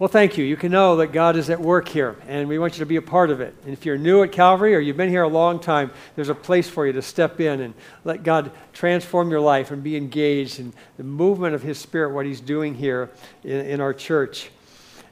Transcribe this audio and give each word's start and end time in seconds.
Well, 0.00 0.08
thank 0.08 0.38
you. 0.38 0.46
You 0.46 0.56
can 0.56 0.72
know 0.72 0.96
that 0.96 1.08
God 1.08 1.36
is 1.36 1.50
at 1.50 1.60
work 1.60 1.86
here, 1.86 2.16
and 2.26 2.48
we 2.48 2.58
want 2.58 2.72
you 2.72 2.78
to 2.78 2.86
be 2.86 2.96
a 2.96 3.02
part 3.02 3.28
of 3.28 3.42
it. 3.42 3.54
And 3.64 3.74
if 3.74 3.84
you're 3.84 3.98
new 3.98 4.22
at 4.22 4.32
Calvary 4.32 4.74
or 4.74 4.78
you've 4.78 4.96
been 4.96 5.10
here 5.10 5.24
a 5.24 5.28
long 5.28 5.60
time, 5.60 5.90
there's 6.16 6.30
a 6.30 6.34
place 6.34 6.70
for 6.70 6.86
you 6.86 6.94
to 6.94 7.02
step 7.02 7.38
in 7.38 7.60
and 7.60 7.74
let 8.02 8.22
God 8.22 8.50
transform 8.72 9.30
your 9.30 9.42
life 9.42 9.70
and 9.70 9.82
be 9.82 9.98
engaged 9.98 10.58
in 10.58 10.72
the 10.96 11.04
movement 11.04 11.54
of 11.54 11.60
His 11.60 11.76
Spirit, 11.76 12.14
what 12.14 12.24
He's 12.24 12.40
doing 12.40 12.74
here 12.74 13.10
in, 13.44 13.60
in 13.66 13.80
our 13.82 13.92
church. 13.92 14.50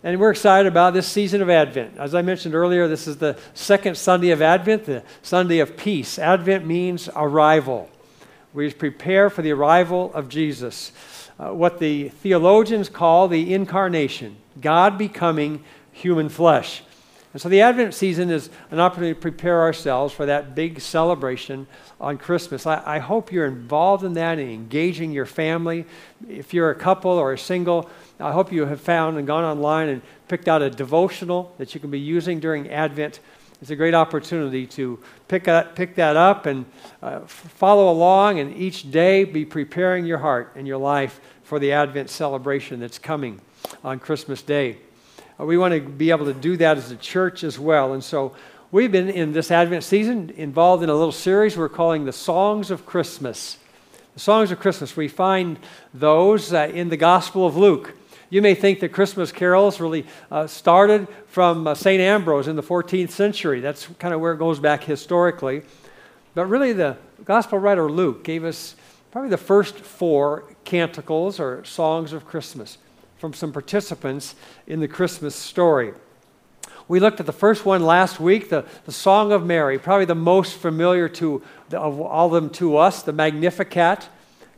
And 0.03 0.19
we're 0.19 0.31
excited 0.31 0.67
about 0.67 0.95
this 0.95 1.07
season 1.07 1.43
of 1.43 1.51
Advent. 1.51 1.99
As 1.99 2.15
I 2.15 2.23
mentioned 2.23 2.55
earlier, 2.55 2.89
this 2.89 3.07
is 3.07 3.19
the 3.19 3.39
second 3.53 3.99
Sunday 3.99 4.31
of 4.31 4.41
Advent, 4.41 4.87
the 4.87 5.03
Sunday 5.21 5.59
of 5.59 5.77
peace. 5.77 6.19
Advent 6.19 6.65
means 6.65 7.11
arrival. 7.15 7.91
We 8.55 8.73
prepare 8.73 9.29
for 9.29 9.43
the 9.43 9.51
arrival 9.51 10.11
of 10.15 10.31
Jesus, 10.31 10.93
uh, 11.39 11.51
what 11.51 11.79
the 11.79 12.09
theologians 12.09 12.89
call 12.89 13.29
the 13.29 13.53
incarnation. 13.53 14.39
God 14.61 14.99
becoming 14.99 15.65
human 15.93 16.29
flesh. 16.29 16.83
And 17.33 17.43
so 17.43 17.51
the 17.51 17.61
Advent 17.61 17.93
season 17.93 18.31
is 18.31 18.49
an 18.71 18.81
opportunity 18.81 19.15
to 19.15 19.21
prepare 19.21 19.61
ourselves 19.61 20.15
for 20.15 20.27
that 20.27 20.55
big 20.55 20.81
celebration 20.81 21.67
on 22.01 22.17
Christmas. 22.17 22.67
I, 22.67 22.83
I, 22.85 22.99
hope 23.01 23.31
you're 23.31 23.47
involved 23.47 24.03
in 24.03 24.15
that 24.15 24.39
and 24.39 24.51
engaging 24.51 25.13
your 25.13 25.27
family. 25.27 25.85
If 26.27 26.55
you're 26.55 26.71
a 26.71 26.75
couple 26.75 27.11
or 27.11 27.35
a 27.35 27.39
single, 27.39 27.91
I 28.19 28.33
hope 28.33 28.51
you 28.51 28.65
have 28.65 28.81
found 28.81 29.19
and 29.19 29.27
gone 29.27 29.45
online 29.45 29.89
and 29.89 30.03
picked 30.27 30.49
out 30.49 30.63
a 30.63 30.71
devotional 30.71 31.55
that 31.59 31.75
you 31.75 31.81
can 31.81 31.91
be 31.91 32.01
using 32.01 32.41
during 32.41 32.71
Advent. 32.71 33.21
It's 33.61 33.71
a 33.71 33.77
great 33.77 33.95
opportunity 33.95 34.67
to 34.69 34.99
pick, 35.27 35.45
that, 35.45 35.75
pick 35.75 35.97
that 35.97 36.17
up 36.17 36.47
and 36.47 36.65
uh, 37.03 37.21
follow 37.27 37.91
along 37.93 38.39
and 38.39 38.57
each 38.57 38.91
day 38.91 39.25
be 39.25 39.45
preparing 39.45 40.07
your 40.07 40.19
heart 40.19 40.53
and 40.55 40.67
your 40.67 40.79
life 40.79 41.21
for 41.43 41.59
the 41.59 41.73
Advent 41.73 42.09
celebration 42.09 42.81
that's 42.81 42.99
coming 42.99 43.41
on 43.85 43.99
Christmas 43.99 44.43
Day. 44.43 44.79
Uh, 45.41 45.45
we 45.45 45.57
want 45.57 45.75
to 45.75 45.81
be 45.81 46.11
able 46.11 46.27
to 46.27 46.35
do 46.35 46.57
that 46.57 46.77
as 46.77 46.91
a 46.91 46.97
church 46.97 47.45
as 47.45 47.59
well. 47.59 47.93
And 47.93 48.03
so 48.03 48.35
we've 48.71 48.91
been 48.91 49.09
in 49.09 49.33
this 49.33 49.51
Advent 49.51 49.85
season 49.85 50.31
involved 50.31 50.83
in 50.83 50.91
a 50.91 50.95
little 50.95 51.13
series 51.13 51.57
we're 51.57 51.69
calling 51.69 52.05
the 52.05 52.13
Songs 52.13 52.71
of 52.71 52.85
Christmas. 52.85 53.59
The 54.15 54.21
Songs 54.21 54.51
of 54.51 54.59
Christmas, 54.59 54.97
we 54.97 55.09
find 55.09 55.59
those 55.95 56.53
uh, 56.53 56.71
in 56.73 56.89
the 56.89 56.97
Gospel 56.97 57.47
of 57.47 57.57
Luke. 57.57 57.95
You 58.31 58.43
may 58.43 58.55
think 58.55 58.81
that 58.81 58.91
Christmas 58.91 59.33
carols 59.33 59.81
really 59.81 60.07
uh, 60.31 60.47
started 60.47 61.07
from 61.29 61.67
uh, 61.67 61.75
St. 61.75 62.01
Ambrose 62.01 62.49
in 62.49 62.57
the 62.57 62.63
14th 62.63 63.11
century. 63.11 63.61
That's 63.61 63.87
kind 63.99 64.13
of 64.13 64.21
where 64.21 64.33
it 64.33 64.39
goes 64.39 64.59
back 64.59 64.85
historically. 64.85 65.63
But 66.35 66.47
really, 66.47 66.73
the 66.73 66.97
Gospel 67.25 67.59
writer 67.59 67.91
Luke 67.91 68.25
gave 68.25 68.45
us 68.45 68.75
probably 69.13 69.31
the 69.31 69.39
first 69.39 69.77
four 69.79 70.45
canticles 70.65 71.41
or 71.41 71.65
songs 71.65 72.13
of 72.13 72.27
Christmas 72.27 72.77
from 73.19 73.35
some 73.35 73.53
participants 73.53 74.35
in 74.67 74.81
the 74.81 74.89
Christmas 74.89 75.35
story. 75.35 75.93
We 76.87 77.01
looked 77.01 77.21
at 77.21 77.27
the 77.27 77.33
first 77.33 77.67
one 77.67 77.85
last 77.85 78.19
week, 78.19 78.49
the, 78.49 78.65
the 78.87 78.93
Song 78.93 79.31
of 79.33 79.45
Mary, 79.45 79.79
probably 79.79 80.07
the 80.07 80.15
most 80.15 80.55
familiar 80.55 81.09
to, 81.11 81.43
of 81.73 82.01
all 82.01 82.35
of 82.35 82.43
them 82.43 82.51
to 82.55 82.79
us, 82.79 83.03
the 83.03 83.13
Magnificat. 83.13 84.09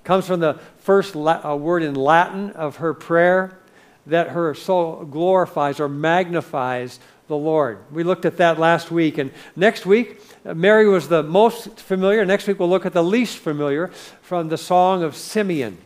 Comes 0.05 0.27
from 0.27 0.41
the 0.41 0.61
first 0.78 1.17
la- 1.17 1.44
uh, 1.44 1.56
word 1.56 1.83
in 1.83 1.94
Latin 1.94 2.50
of 2.52 2.77
her 2.77 2.94
prayer 2.94 3.58
that 4.06 4.28
her 4.28 4.55
soul 4.55 5.05
glorifies 5.05 5.80
or 5.80 5.89
magnifies 5.89 7.00
the 7.28 7.36
Lord. 7.36 7.78
We 7.92 8.02
looked 8.02 8.24
at 8.24 8.36
that 8.39 8.58
last 8.58 8.91
week. 8.91 9.19
And 9.19 9.30
next 9.56 9.84
week, 9.86 10.20
uh, 10.45 10.55
Mary 10.55 10.89
was 10.89 11.08
the 11.08 11.22
most 11.22 11.78
familiar. 11.80 12.24
Next 12.24 12.47
week, 12.47 12.58
we'll 12.58 12.69
look 12.69 12.86
at 12.86 12.92
the 12.92 13.05
least 13.05 13.39
familiar 13.39 13.89
from 14.22 14.48
the 14.48 14.58
Song 14.58 15.02
of 15.02 15.17
Simeon. 15.17 15.78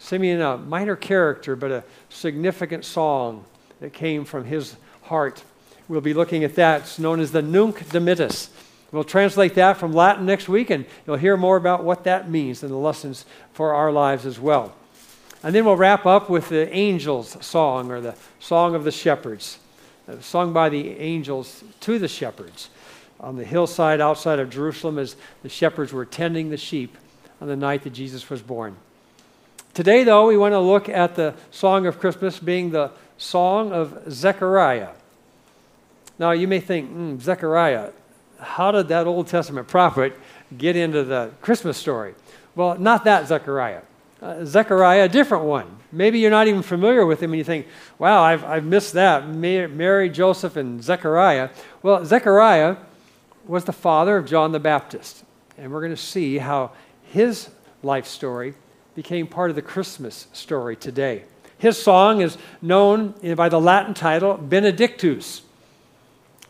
Simeon, 0.00 0.40
a 0.40 0.56
minor 0.56 0.96
character, 0.96 1.54
but 1.54 1.70
a 1.70 1.84
significant 2.08 2.84
song 2.84 3.44
that 3.80 3.92
came 3.92 4.24
from 4.24 4.44
his 4.44 4.76
heart. 5.02 5.44
We'll 5.88 6.00
be 6.00 6.14
looking 6.14 6.42
at 6.42 6.54
that. 6.56 6.80
It's 6.80 6.98
known 6.98 7.20
as 7.20 7.32
the 7.32 7.42
Nunc 7.42 7.78
Dimittis. 7.90 8.48
We'll 8.92 9.04
translate 9.04 9.54
that 9.54 9.76
from 9.76 9.92
Latin 9.92 10.26
next 10.26 10.48
week, 10.48 10.70
and 10.70 10.86
you'll 11.06 11.16
hear 11.16 11.36
more 11.36 11.56
about 11.56 11.84
what 11.84 12.04
that 12.04 12.28
means 12.30 12.62
and 12.62 12.72
the 12.72 12.76
lessons 12.76 13.26
for 13.52 13.74
our 13.74 13.92
lives 13.92 14.24
as 14.24 14.40
well. 14.40 14.74
And 15.42 15.54
then 15.54 15.64
we'll 15.64 15.76
wrap 15.76 16.06
up 16.06 16.30
with 16.30 16.48
the 16.48 16.72
angels' 16.74 17.36
song, 17.44 17.92
or 17.92 18.00
the 18.00 18.16
song 18.40 18.74
of 18.74 18.84
the 18.84 18.90
shepherds, 18.90 19.58
uh, 20.08 20.18
sung 20.20 20.52
by 20.52 20.70
the 20.70 20.98
angels 20.98 21.62
to 21.80 21.98
the 21.98 22.08
shepherds 22.08 22.70
on 23.20 23.36
the 23.36 23.44
hillside 23.44 24.00
outside 24.00 24.38
of 24.38 24.48
Jerusalem 24.48 24.98
as 24.98 25.14
the 25.42 25.48
shepherds 25.50 25.92
were 25.92 26.06
tending 26.06 26.48
the 26.48 26.56
sheep 26.56 26.96
on 27.40 27.48
the 27.48 27.56
night 27.56 27.82
that 27.82 27.90
Jesus 27.90 28.28
was 28.30 28.40
born. 28.40 28.76
Today, 29.72 30.02
though, 30.02 30.26
we 30.26 30.36
want 30.36 30.52
to 30.52 30.58
look 30.58 30.88
at 30.88 31.14
the 31.14 31.34
song 31.52 31.86
of 31.86 32.00
Christmas 32.00 32.40
being 32.40 32.70
the 32.70 32.90
song 33.18 33.72
of 33.72 34.02
Zechariah. 34.10 34.88
Now, 36.18 36.32
you 36.32 36.48
may 36.48 36.58
think, 36.58 36.90
mm, 36.90 37.20
Zechariah, 37.20 37.92
how 38.40 38.72
did 38.72 38.88
that 38.88 39.06
Old 39.06 39.28
Testament 39.28 39.68
prophet 39.68 40.18
get 40.58 40.74
into 40.74 41.04
the 41.04 41.30
Christmas 41.40 41.78
story? 41.78 42.14
Well, 42.56 42.78
not 42.78 43.04
that 43.04 43.28
Zechariah. 43.28 43.82
Uh, 44.20 44.44
Zechariah, 44.44 45.04
a 45.04 45.08
different 45.08 45.44
one. 45.44 45.78
Maybe 45.92 46.18
you're 46.18 46.30
not 46.30 46.48
even 46.48 46.62
familiar 46.62 47.06
with 47.06 47.22
him 47.22 47.30
and 47.32 47.38
you 47.38 47.44
think, 47.44 47.68
wow, 47.98 48.22
I've, 48.22 48.44
I've 48.44 48.64
missed 48.64 48.94
that. 48.94 49.28
Mary, 49.28 50.10
Joseph, 50.10 50.56
and 50.56 50.82
Zechariah. 50.82 51.50
Well, 51.82 52.04
Zechariah 52.04 52.76
was 53.46 53.64
the 53.64 53.72
father 53.72 54.16
of 54.16 54.26
John 54.26 54.50
the 54.50 54.60
Baptist. 54.60 55.24
And 55.56 55.72
we're 55.72 55.80
going 55.80 55.92
to 55.92 55.96
see 55.96 56.38
how 56.38 56.72
his 57.04 57.50
life 57.82 58.06
story 58.06 58.54
became 58.94 59.26
part 59.26 59.50
of 59.50 59.56
the 59.56 59.62
Christmas 59.62 60.26
story 60.32 60.76
today. 60.76 61.24
His 61.58 61.80
song 61.80 62.20
is 62.20 62.38
known 62.62 63.14
by 63.36 63.48
the 63.48 63.60
Latin 63.60 63.94
title 63.94 64.36
Benedictus. 64.36 65.42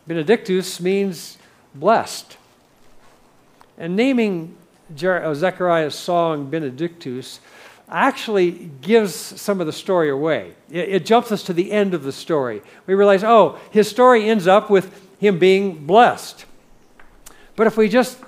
Benedictus 0.07 0.81
means 0.81 1.37
blessed. 1.75 2.37
And 3.77 3.97
naming 3.97 4.57
uh, 4.91 5.35
Zechariah's 5.35 5.95
song 5.95 6.51
Benedictus 6.51 7.41
actually 7.89 8.51
gives 8.81 9.15
some 9.15 9.61
of 9.61 9.67
the 9.67 9.73
story 9.73 10.11
away. 10.11 10.55
It, 10.71 10.89
it, 10.89 11.07
jumps 11.07 11.33
us 11.33 11.43
to 11.45 11.53
the 11.53 11.73
end 11.73 11.93
of 11.93 12.05
the 12.05 12.13
story. 12.13 12.63
We 12.87 12.95
realize, 12.95 13.25
oh, 13.25 13.59
his 13.71 13.89
story 13.89 14.29
ends 14.29 14.47
up 14.47 14.71
with 14.71 15.09
him 15.19 15.39
being 15.39 15.87
blessed. 15.87 16.45
But 17.57 17.67
if 17.67 17.77
we 17.77 17.89
just 17.89 18.19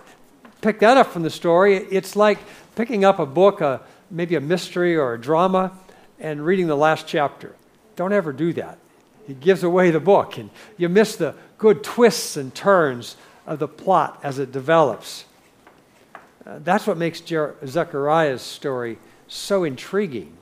pick 0.61 0.81
that 0.81 0.97
up 0.97 1.09
from 1.09 1.23
the 1.23 1.31
story, 1.31 1.77
it's 1.77 2.17
like 2.17 2.39
picking 2.75 3.05
up 3.05 3.19
a 3.19 3.27
book, 3.27 3.61
a, 3.61 3.81
maybe 4.13 4.37
a 4.37 4.41
mystery 4.41 4.97
or 4.97 5.15
a 5.15 5.21
drama 5.21 5.73
and 6.21 6.45
reading 6.45 6.69
the 6.69 6.77
last 6.77 7.07
chapter. 7.07 7.57
Don't 7.97 8.13
ever 8.13 8.33
do 8.33 8.53
that. 8.53 8.79
It 9.29 9.41
gives 9.41 9.63
away 9.63 9.91
the 9.91 10.01
book, 10.01 10.37
and 10.37 10.51
you 10.77 10.89
miss 10.89 11.17
the 11.17 11.35
good 11.59 11.83
twists 11.83 12.37
and 12.37 12.55
turns 12.55 13.17
of 13.47 13.59
the 13.59 13.69
plot 13.69 14.21
as 14.23 14.39
it 14.39 14.53
develops. 14.53 15.25
Uh, 16.45 16.59
that's 16.63 16.87
what 16.87 16.97
makes 16.97 17.21
Jer- 17.21 17.57
Zechariah's 17.67 18.43
story 18.43 18.99
so 19.29 19.65
intriguing. 19.65 20.37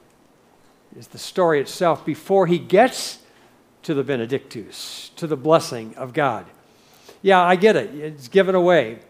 Is 0.98 1.08
the 1.08 1.18
story 1.18 1.60
itself 1.60 2.04
before 2.04 2.46
he 2.46 2.58
gets 2.58 3.20
to 3.82 3.94
the 3.94 4.02
Benedictus, 4.02 5.10
to 5.16 5.26
the 5.26 5.36
blessing 5.36 5.94
of 5.96 6.12
God. 6.12 6.46
Yeah, 7.22 7.40
I 7.40 7.56
get 7.56 7.76
it. 7.76 7.94
It's 7.94 8.28
given 8.28 8.54
away. 8.54 9.00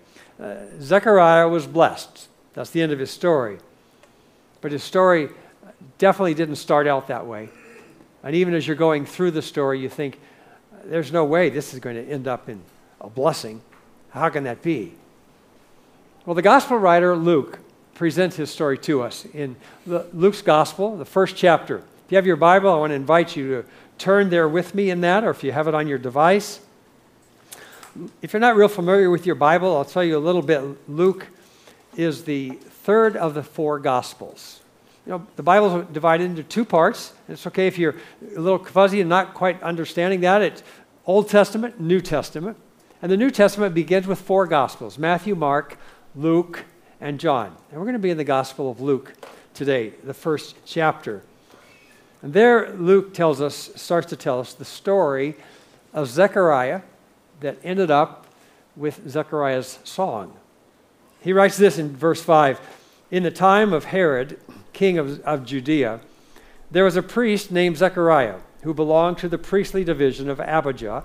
Uh, 0.40 0.56
Zechariah 0.80 1.48
was 1.48 1.66
blessed. 1.66 2.28
That's 2.54 2.70
the 2.70 2.82
end 2.82 2.92
of 2.92 2.98
his 2.98 3.10
story. 3.10 3.58
But 4.60 4.72
his 4.72 4.82
story 4.82 5.30
definitely 5.98 6.34
didn't 6.34 6.56
start 6.56 6.86
out 6.86 7.08
that 7.08 7.26
way. 7.26 7.48
And 8.22 8.34
even 8.34 8.54
as 8.54 8.66
you're 8.66 8.76
going 8.76 9.06
through 9.06 9.30
the 9.30 9.42
story, 9.42 9.80
you 9.80 9.88
think, 9.88 10.20
there's 10.84 11.12
no 11.12 11.24
way 11.24 11.50
this 11.50 11.74
is 11.74 11.80
going 11.80 11.96
to 11.96 12.10
end 12.10 12.28
up 12.28 12.48
in 12.48 12.60
a 13.00 13.08
blessing. 13.08 13.62
How 14.10 14.28
can 14.28 14.44
that 14.44 14.62
be? 14.62 14.92
Well, 16.26 16.34
the 16.34 16.42
gospel 16.42 16.76
writer 16.76 17.16
Luke 17.16 17.58
presents 17.94 18.36
his 18.36 18.50
story 18.50 18.78
to 18.78 19.02
us 19.02 19.26
in 19.34 19.56
Luke's 19.86 20.42
gospel, 20.42 20.96
the 20.96 21.04
first 21.04 21.36
chapter. 21.36 21.78
If 21.78 22.12
you 22.12 22.16
have 22.16 22.26
your 22.26 22.36
Bible, 22.36 22.70
I 22.70 22.76
want 22.76 22.90
to 22.90 22.94
invite 22.94 23.36
you 23.36 23.62
to 23.62 23.68
turn 23.98 24.30
there 24.30 24.48
with 24.48 24.74
me 24.74 24.90
in 24.90 25.00
that, 25.02 25.24
or 25.24 25.30
if 25.30 25.44
you 25.44 25.52
have 25.52 25.68
it 25.68 25.74
on 25.74 25.86
your 25.86 25.98
device. 25.98 26.60
If 28.22 28.32
you're 28.32 28.40
not 28.40 28.56
real 28.56 28.68
familiar 28.68 29.10
with 29.10 29.26
your 29.26 29.34
Bible, 29.34 29.76
I'll 29.76 29.84
tell 29.84 30.04
you 30.04 30.16
a 30.16 30.18
little 30.18 30.42
bit. 30.42 30.62
Luke 30.88 31.26
is 31.96 32.24
the 32.24 32.58
third 32.82 33.16
of 33.16 33.34
the 33.34 33.42
four 33.42 33.78
Gospels. 33.78 34.60
You 35.06 35.12
know, 35.12 35.26
the 35.36 35.42
Bible 35.42 35.80
is 35.80 35.86
divided 35.88 36.24
into 36.24 36.42
two 36.42 36.64
parts. 36.64 37.12
It's 37.28 37.46
okay 37.46 37.66
if 37.66 37.78
you're 37.78 37.96
a 38.36 38.40
little 38.40 38.62
fuzzy 38.62 39.00
and 39.00 39.08
not 39.08 39.34
quite 39.34 39.62
understanding 39.62 40.20
that. 40.20 40.42
It's 40.42 40.62
Old 41.06 41.28
Testament, 41.28 41.80
New 41.80 42.00
Testament. 42.00 42.56
And 43.02 43.10
the 43.10 43.16
New 43.16 43.30
Testament 43.30 43.74
begins 43.74 44.06
with 44.06 44.20
four 44.20 44.46
Gospels 44.46 44.98
Matthew, 44.98 45.34
Mark, 45.34 45.78
Luke, 46.14 46.64
and 47.00 47.18
John. 47.18 47.56
And 47.70 47.78
we're 47.78 47.86
going 47.86 47.94
to 47.94 47.98
be 47.98 48.10
in 48.10 48.18
the 48.18 48.24
Gospel 48.24 48.70
of 48.70 48.80
Luke 48.80 49.14
today, 49.54 49.94
the 50.04 50.14
first 50.14 50.56
chapter. 50.66 51.22
And 52.22 52.34
there, 52.34 52.72
Luke 52.74 53.14
tells 53.14 53.40
us, 53.40 53.70
starts 53.76 54.08
to 54.08 54.16
tell 54.16 54.40
us 54.40 54.52
the 54.52 54.64
story 54.64 55.36
of 55.94 56.08
Zechariah 56.08 56.82
that 57.40 57.56
ended 57.64 57.90
up 57.90 58.26
with 58.76 59.08
Zechariah's 59.08 59.78
song. 59.84 60.36
He 61.22 61.32
writes 61.32 61.56
this 61.56 61.78
in 61.78 61.94
verse 61.94 62.22
5 62.22 62.60
In 63.10 63.22
the 63.22 63.30
time 63.30 63.72
of 63.72 63.86
Herod, 63.86 64.38
king 64.72 64.98
of, 64.98 65.20
of 65.20 65.44
Judea, 65.44 66.00
there 66.70 66.84
was 66.84 66.96
a 66.96 67.02
priest 67.02 67.50
named 67.50 67.76
Zechariah 67.76 68.38
who 68.62 68.74
belonged 68.74 69.18
to 69.18 69.28
the 69.28 69.38
priestly 69.38 69.84
division 69.84 70.28
of 70.28 70.40
Abijah, 70.40 71.04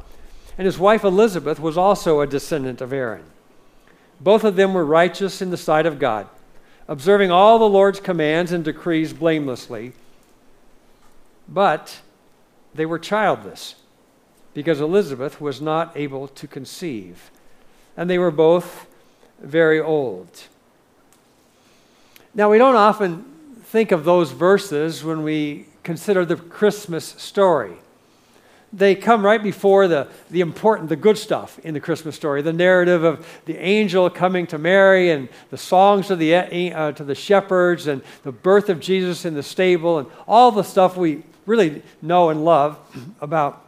and 0.57 0.65
his 0.65 0.79
wife 0.79 1.03
Elizabeth 1.03 1.59
was 1.59 1.77
also 1.77 2.21
a 2.21 2.27
descendant 2.27 2.81
of 2.81 2.93
Aaron. 2.93 3.25
Both 4.21 4.43
of 4.43 4.55
them 4.55 4.73
were 4.73 4.85
righteous 4.85 5.41
in 5.41 5.51
the 5.51 5.57
sight 5.57 5.85
of 5.85 5.99
God, 5.99 6.27
observing 6.87 7.31
all 7.31 7.59
the 7.59 7.65
Lord's 7.65 7.99
commands 7.99 8.51
and 8.51 8.63
decrees 8.63 9.11
blamelessly. 9.11 9.93
But 11.47 11.99
they 12.73 12.85
were 12.85 12.99
childless 12.99 13.75
because 14.53 14.79
Elizabeth 14.79 15.41
was 15.41 15.59
not 15.59 15.95
able 15.95 16.27
to 16.29 16.47
conceive, 16.47 17.29
and 17.97 18.09
they 18.09 18.17
were 18.17 18.31
both 18.31 18.87
very 19.39 19.79
old. 19.79 20.43
Now, 22.33 22.51
we 22.51 22.57
don't 22.57 22.75
often 22.75 23.23
think 23.63 23.91
of 23.91 24.03
those 24.03 24.31
verses 24.31 25.03
when 25.03 25.23
we 25.23 25.65
consider 25.83 26.25
the 26.25 26.35
Christmas 26.35 27.05
story. 27.05 27.73
They 28.73 28.93
come 28.95 29.23
right 29.23 29.41
before 29.41 29.87
the, 29.87 30.07
the 30.29 30.41
important, 30.41 30.89
the 30.89 30.97
good 30.97 31.17
stuff 31.17 31.59
in 31.59 31.73
the 31.73 31.79
Christmas 31.79 32.15
story 32.15 32.41
the 32.41 32.51
narrative 32.51 33.05
of 33.05 33.25
the 33.45 33.57
angel 33.57 34.09
coming 34.09 34.47
to 34.47 34.57
Mary 34.57 35.11
and 35.11 35.29
the 35.49 35.57
songs 35.57 36.07
to 36.07 36.15
the, 36.17 36.35
uh, 36.35 36.91
to 36.91 37.03
the 37.03 37.15
shepherds 37.15 37.87
and 37.87 38.01
the 38.23 38.33
birth 38.33 38.67
of 38.67 38.81
Jesus 38.81 39.23
in 39.23 39.33
the 39.33 39.43
stable 39.43 39.99
and 39.99 40.07
all 40.27 40.51
the 40.51 40.63
stuff 40.63 40.97
we 40.97 41.23
really 41.45 41.83
know 42.01 42.29
and 42.29 42.43
love 42.43 42.77
about 43.21 43.65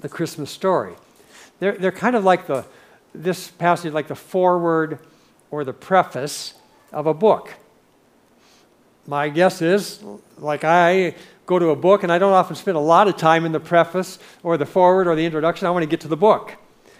the 0.00 0.08
Christmas 0.08 0.50
story. 0.50 0.94
They're, 1.58 1.78
they're 1.78 1.92
kind 1.92 2.16
of 2.16 2.24
like 2.24 2.46
the, 2.46 2.66
this 3.14 3.48
passage, 3.48 3.92
like 3.92 4.08
the 4.08 4.14
foreword 4.14 4.98
or 5.50 5.64
the 5.64 5.72
preface 5.72 6.54
of 6.92 7.06
a 7.06 7.14
book. 7.14 7.54
My 9.06 9.28
guess 9.28 9.60
is, 9.60 10.02
like 10.38 10.64
I 10.64 11.14
go 11.46 11.58
to 11.58 11.70
a 11.70 11.76
book, 11.76 12.02
and 12.02 12.12
I 12.12 12.18
don't 12.18 12.32
often 12.32 12.56
spend 12.56 12.76
a 12.76 12.80
lot 12.80 13.08
of 13.08 13.16
time 13.16 13.44
in 13.44 13.52
the 13.52 13.60
preface 13.60 14.18
or 14.42 14.56
the 14.56 14.66
foreword 14.66 15.08
or 15.08 15.16
the 15.16 15.24
introduction. 15.24 15.66
I 15.66 15.70
want 15.70 15.82
to 15.82 15.88
get 15.88 16.00
to 16.02 16.08
the 16.08 16.16
book. 16.16 16.54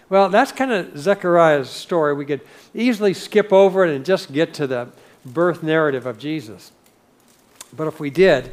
Well, 0.09 0.29
that's 0.29 0.51
kind 0.51 0.71
of 0.71 0.97
Zechariah's 0.97 1.69
story. 1.69 2.13
We 2.13 2.25
could 2.25 2.41
easily 2.75 3.13
skip 3.13 3.53
over 3.53 3.85
it 3.85 3.95
and 3.95 4.05
just 4.05 4.33
get 4.33 4.53
to 4.55 4.67
the 4.67 4.89
birth 5.25 5.63
narrative 5.63 6.05
of 6.05 6.19
Jesus. 6.19 6.71
But 7.75 7.87
if 7.87 7.99
we 7.99 8.09
did, 8.09 8.51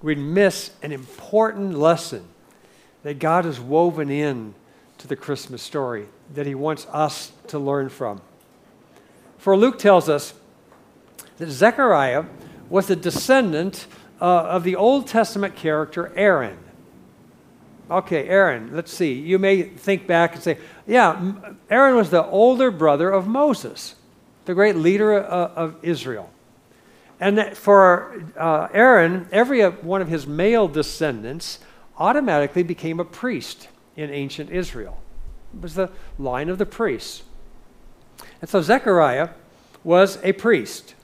we'd 0.00 0.18
miss 0.18 0.70
an 0.82 0.90
important 0.90 1.78
lesson 1.78 2.26
that 3.02 3.18
God 3.18 3.44
has 3.44 3.60
woven 3.60 4.10
in 4.10 4.54
to 5.02 5.08
the 5.08 5.16
Christmas 5.16 5.60
story 5.60 6.06
that 6.32 6.46
he 6.46 6.54
wants 6.54 6.86
us 6.92 7.32
to 7.48 7.58
learn 7.58 7.88
from. 7.88 8.20
For 9.36 9.56
Luke 9.56 9.80
tells 9.80 10.08
us 10.08 10.32
that 11.38 11.50
Zechariah 11.50 12.24
was 12.70 12.88
a 12.88 12.94
descendant 12.94 13.88
uh, 14.20 14.24
of 14.24 14.62
the 14.62 14.76
Old 14.76 15.08
Testament 15.08 15.56
character 15.56 16.12
Aaron. 16.14 16.56
Okay, 17.90 18.28
Aaron, 18.28 18.70
let's 18.76 18.92
see. 18.92 19.14
You 19.14 19.40
may 19.40 19.62
think 19.62 20.06
back 20.06 20.34
and 20.34 20.42
say, 20.42 20.58
yeah, 20.86 21.32
Aaron 21.68 21.96
was 21.96 22.10
the 22.10 22.24
older 22.24 22.70
brother 22.70 23.10
of 23.10 23.26
Moses, 23.26 23.96
the 24.44 24.54
great 24.54 24.76
leader 24.76 25.18
uh, 25.18 25.50
of 25.56 25.74
Israel. 25.82 26.30
And 27.18 27.56
for 27.56 28.22
uh, 28.36 28.68
Aaron, 28.72 29.28
every 29.32 29.64
uh, 29.64 29.72
one 29.72 30.00
of 30.00 30.06
his 30.06 30.28
male 30.28 30.68
descendants 30.68 31.58
automatically 31.98 32.62
became 32.62 33.00
a 33.00 33.04
priest 33.04 33.66
in 33.96 34.10
ancient 34.10 34.50
Israel. 34.50 35.00
It 35.54 35.62
was 35.62 35.74
the 35.74 35.90
line 36.18 36.48
of 36.48 36.58
the 36.58 36.66
priests. 36.66 37.22
And 38.40 38.48
so 38.48 38.62
Zechariah 38.62 39.30
was 39.84 40.18
a 40.22 40.32
priest. 40.32 40.94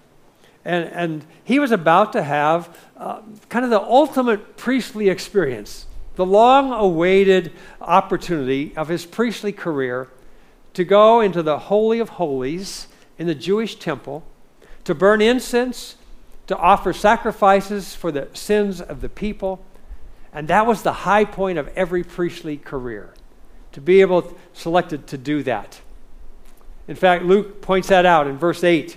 And, 0.65 0.85
and 0.87 1.25
he 1.45 1.59
was 1.59 1.71
about 1.71 2.13
to 2.13 2.23
have 2.23 2.77
uh, 2.97 3.21
kind 3.49 3.65
of 3.65 3.71
the 3.71 3.81
ultimate 3.81 4.57
priestly 4.57 5.09
experience, 5.09 5.87
the 6.17 6.27
long 6.27 6.73
awaited 6.73 7.53
opportunity 7.81 8.77
of 8.77 8.89
his 8.89 9.07
priestly 9.07 9.53
career 9.53 10.09
to 10.75 10.85
go 10.85 11.21
into 11.21 11.43
the 11.43 11.59
Holy 11.59 11.99
of 11.99 12.11
Holies 12.11 12.89
in 13.19 13.27
the 13.27 13.35
Jewish 13.35 13.77
temple, 13.77 14.25
to 14.85 14.95
burn 14.95 15.21
incense, 15.21 15.97
to 16.47 16.57
offer 16.57 16.93
sacrifices 16.93 17.95
for 17.95 18.13
the 18.13 18.29
sins 18.33 18.81
of 18.81 19.01
the 19.01 19.09
people. 19.09 19.65
And 20.33 20.49
that 20.49 20.67
was 20.67 20.83
the 20.83 20.93
high 20.93 21.25
point 21.25 21.59
of 21.59 21.69
every 21.69 22.05
priestly 22.05 22.57
career, 22.57 23.15
to 23.73 23.81
be 23.81 24.01
able 24.01 24.37
selected 24.53 25.07
to 25.09 25.19
do 25.19 25.43
that. 25.45 25.81
In 26.87 26.97
fact, 26.97 27.25
Luke 27.25 27.61
points 27.61 27.89
that 27.89 28.07
out 28.07 28.27
in 28.27 28.39
verse 28.39 28.65
8. 28.65 28.97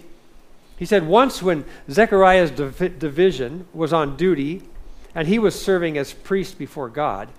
He 0.78 0.86
said, 0.86 1.06
Once 1.06 1.44
when 1.44 1.66
Zechariah's 1.90 2.52
div- 2.52 2.98
division 2.98 3.68
was 3.74 3.94
on 3.94 4.18
duty 4.18 4.64
and 5.14 5.28
he 5.28 5.38
was 5.38 5.62
serving 5.62 5.98
as 5.98 6.14
priest 6.14 6.58
before 6.58 6.90
God, 6.90 7.30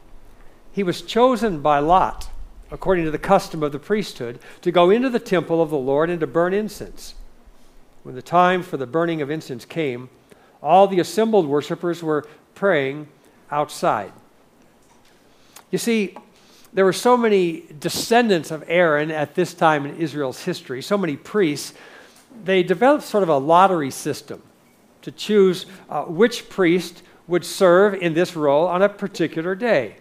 he 0.73 0.83
was 0.83 1.03
chosen 1.03 1.61
by 1.61 1.79
Lot, 1.79 2.31
according 2.71 3.05
to 3.05 3.11
the 3.11 3.19
custom 3.19 3.63
of 3.63 3.73
the 3.73 3.79
priesthood, 3.79 4.39
to 4.61 4.71
go 4.71 4.91
into 4.91 5.11
the 5.11 5.19
temple 5.19 5.61
of 5.61 5.71
the 5.71 5.77
Lord 5.77 6.09
and 6.09 6.21
to 6.21 6.27
burn 6.27 6.55
incense. 6.55 7.15
When 8.03 8.15
the 8.15 8.23
time 8.23 8.63
for 8.63 8.77
the 8.77 8.87
burning 8.87 9.23
of 9.23 9.31
incense 9.31 9.65
came, 9.65 10.09
all 10.63 10.87
the 10.87 11.01
assembled 11.01 11.47
worshippers 11.47 12.03
were 12.03 12.27
praying 12.55 13.09
outside. 13.53 14.13
You 15.71 15.79
see, 15.79 16.17
there 16.73 16.85
were 16.85 16.93
so 16.93 17.17
many 17.17 17.65
descendants 17.79 18.51
of 18.51 18.65
Aaron 18.67 19.11
at 19.11 19.35
this 19.35 19.55
time 19.55 19.87
in 19.87 19.97
Israel's 19.97 20.43
history, 20.43 20.83
so 20.83 20.99
many 20.99 21.17
priests 21.17 21.75
they 22.45 22.63
developed 22.63 23.05
sort 23.05 23.23
of 23.23 23.29
a 23.29 23.37
lottery 23.37 23.91
system 23.91 24.43
to 25.03 25.11
choose 25.11 25.67
uh, 25.89 26.05
which 26.05 26.49
priest 26.49 27.03
would 27.27 27.45
serve 27.45 27.95
in 27.95 28.15
this 28.15 28.37
role 28.37 28.67
on 28.67 28.83
a 28.83 28.89
particular 28.89 29.55
day. 29.55 29.97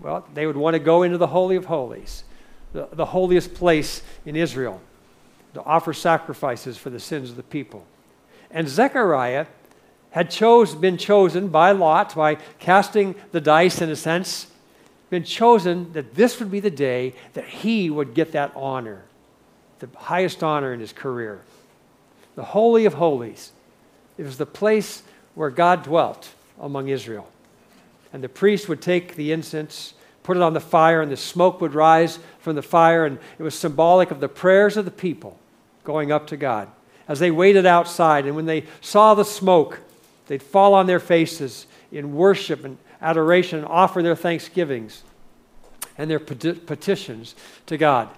Well, 0.00 0.26
they 0.34 0.46
would 0.46 0.56
want 0.56 0.74
to 0.74 0.78
go 0.78 1.02
into 1.02 1.18
the 1.18 1.28
Holy 1.28 1.56
of 1.56 1.66
Holies, 1.66 2.24
the, 2.72 2.88
the 2.92 3.06
holiest 3.06 3.54
place 3.54 4.02
in 4.24 4.36
Israel, 4.36 4.80
to 5.54 5.62
offer 5.62 5.92
sacrifices 5.92 6.76
for 6.76 6.90
the 6.90 7.00
sins 7.00 7.30
of 7.30 7.36
the 7.36 7.42
people. 7.42 7.84
And 8.50 8.68
Zechariah 8.68 9.46
had 10.16 10.30
chose, 10.30 10.74
been 10.74 10.96
chosen 10.96 11.48
by 11.48 11.72
Lot, 11.72 12.14
by 12.14 12.36
casting 12.58 13.14
the 13.32 13.40
dice 13.40 13.82
in 13.82 13.90
a 13.90 13.96
sense, 13.96 14.46
been 15.10 15.24
chosen 15.24 15.92
that 15.92 16.14
this 16.14 16.40
would 16.40 16.50
be 16.50 16.58
the 16.58 16.70
day 16.70 17.12
that 17.34 17.44
he 17.44 17.90
would 17.90 18.14
get 18.14 18.32
that 18.32 18.50
honor 18.56 19.04
the 19.78 19.88
highest 19.94 20.42
honor 20.42 20.72
in 20.72 20.80
his 20.80 20.94
career. 20.94 21.42
The 22.34 22.44
Holy 22.44 22.86
of 22.86 22.94
Holies. 22.94 23.52
It 24.16 24.24
was 24.24 24.38
the 24.38 24.46
place 24.46 25.02
where 25.34 25.50
God 25.50 25.82
dwelt 25.82 26.30
among 26.58 26.88
Israel. 26.88 27.28
And 28.10 28.24
the 28.24 28.28
priest 28.30 28.70
would 28.70 28.80
take 28.80 29.16
the 29.16 29.32
incense, 29.32 29.92
put 30.22 30.38
it 30.38 30.42
on 30.42 30.54
the 30.54 30.60
fire, 30.60 31.02
and 31.02 31.12
the 31.12 31.16
smoke 31.18 31.60
would 31.60 31.74
rise 31.74 32.18
from 32.38 32.56
the 32.56 32.62
fire. 32.62 33.04
And 33.04 33.18
it 33.38 33.42
was 33.42 33.54
symbolic 33.54 34.10
of 34.10 34.20
the 34.20 34.30
prayers 34.30 34.78
of 34.78 34.86
the 34.86 34.90
people 34.90 35.38
going 35.84 36.10
up 36.10 36.26
to 36.28 36.38
God. 36.38 36.68
As 37.06 37.18
they 37.18 37.30
waited 37.30 37.66
outside, 37.66 38.24
and 38.24 38.34
when 38.34 38.46
they 38.46 38.64
saw 38.80 39.12
the 39.12 39.22
smoke, 39.22 39.80
they'd 40.26 40.42
fall 40.42 40.74
on 40.74 40.86
their 40.86 41.00
faces 41.00 41.66
in 41.92 42.14
worship 42.14 42.64
and 42.64 42.78
adoration 43.00 43.58
and 43.58 43.68
offer 43.68 44.02
their 44.02 44.16
thanksgivings 44.16 45.02
and 45.98 46.10
their 46.10 46.20
petitions 46.20 47.34
to 47.66 47.76
God. 47.76 48.08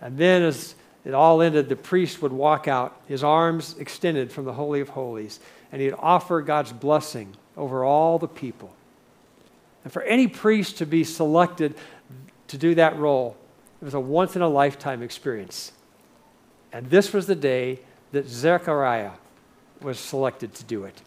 And 0.00 0.16
then, 0.16 0.42
as 0.42 0.74
it 1.04 1.14
all 1.14 1.42
ended, 1.42 1.68
the 1.68 1.76
priest 1.76 2.22
would 2.22 2.32
walk 2.32 2.68
out, 2.68 3.00
his 3.06 3.24
arms 3.24 3.76
extended 3.78 4.30
from 4.30 4.44
the 4.44 4.52
Holy 4.52 4.80
of 4.80 4.90
Holies, 4.90 5.40
and 5.72 5.80
he'd 5.80 5.94
offer 5.98 6.40
God's 6.42 6.72
blessing 6.72 7.36
over 7.56 7.84
all 7.84 8.18
the 8.18 8.28
people. 8.28 8.74
And 9.84 9.92
for 9.92 10.02
any 10.02 10.28
priest 10.28 10.78
to 10.78 10.86
be 10.86 11.04
selected 11.04 11.74
to 12.48 12.58
do 12.58 12.74
that 12.74 12.98
role, 12.98 13.36
it 13.80 13.84
was 13.84 13.94
a 13.94 14.00
once 14.00 14.36
in 14.36 14.42
a 14.42 14.48
lifetime 14.48 15.02
experience. 15.02 15.72
And 16.72 16.90
this 16.90 17.12
was 17.12 17.26
the 17.26 17.34
day 17.34 17.80
that 18.12 18.28
Zechariah 18.28 19.12
was 19.82 19.98
selected 19.98 20.54
to 20.54 20.64
do 20.64 20.84
it. 20.84 21.00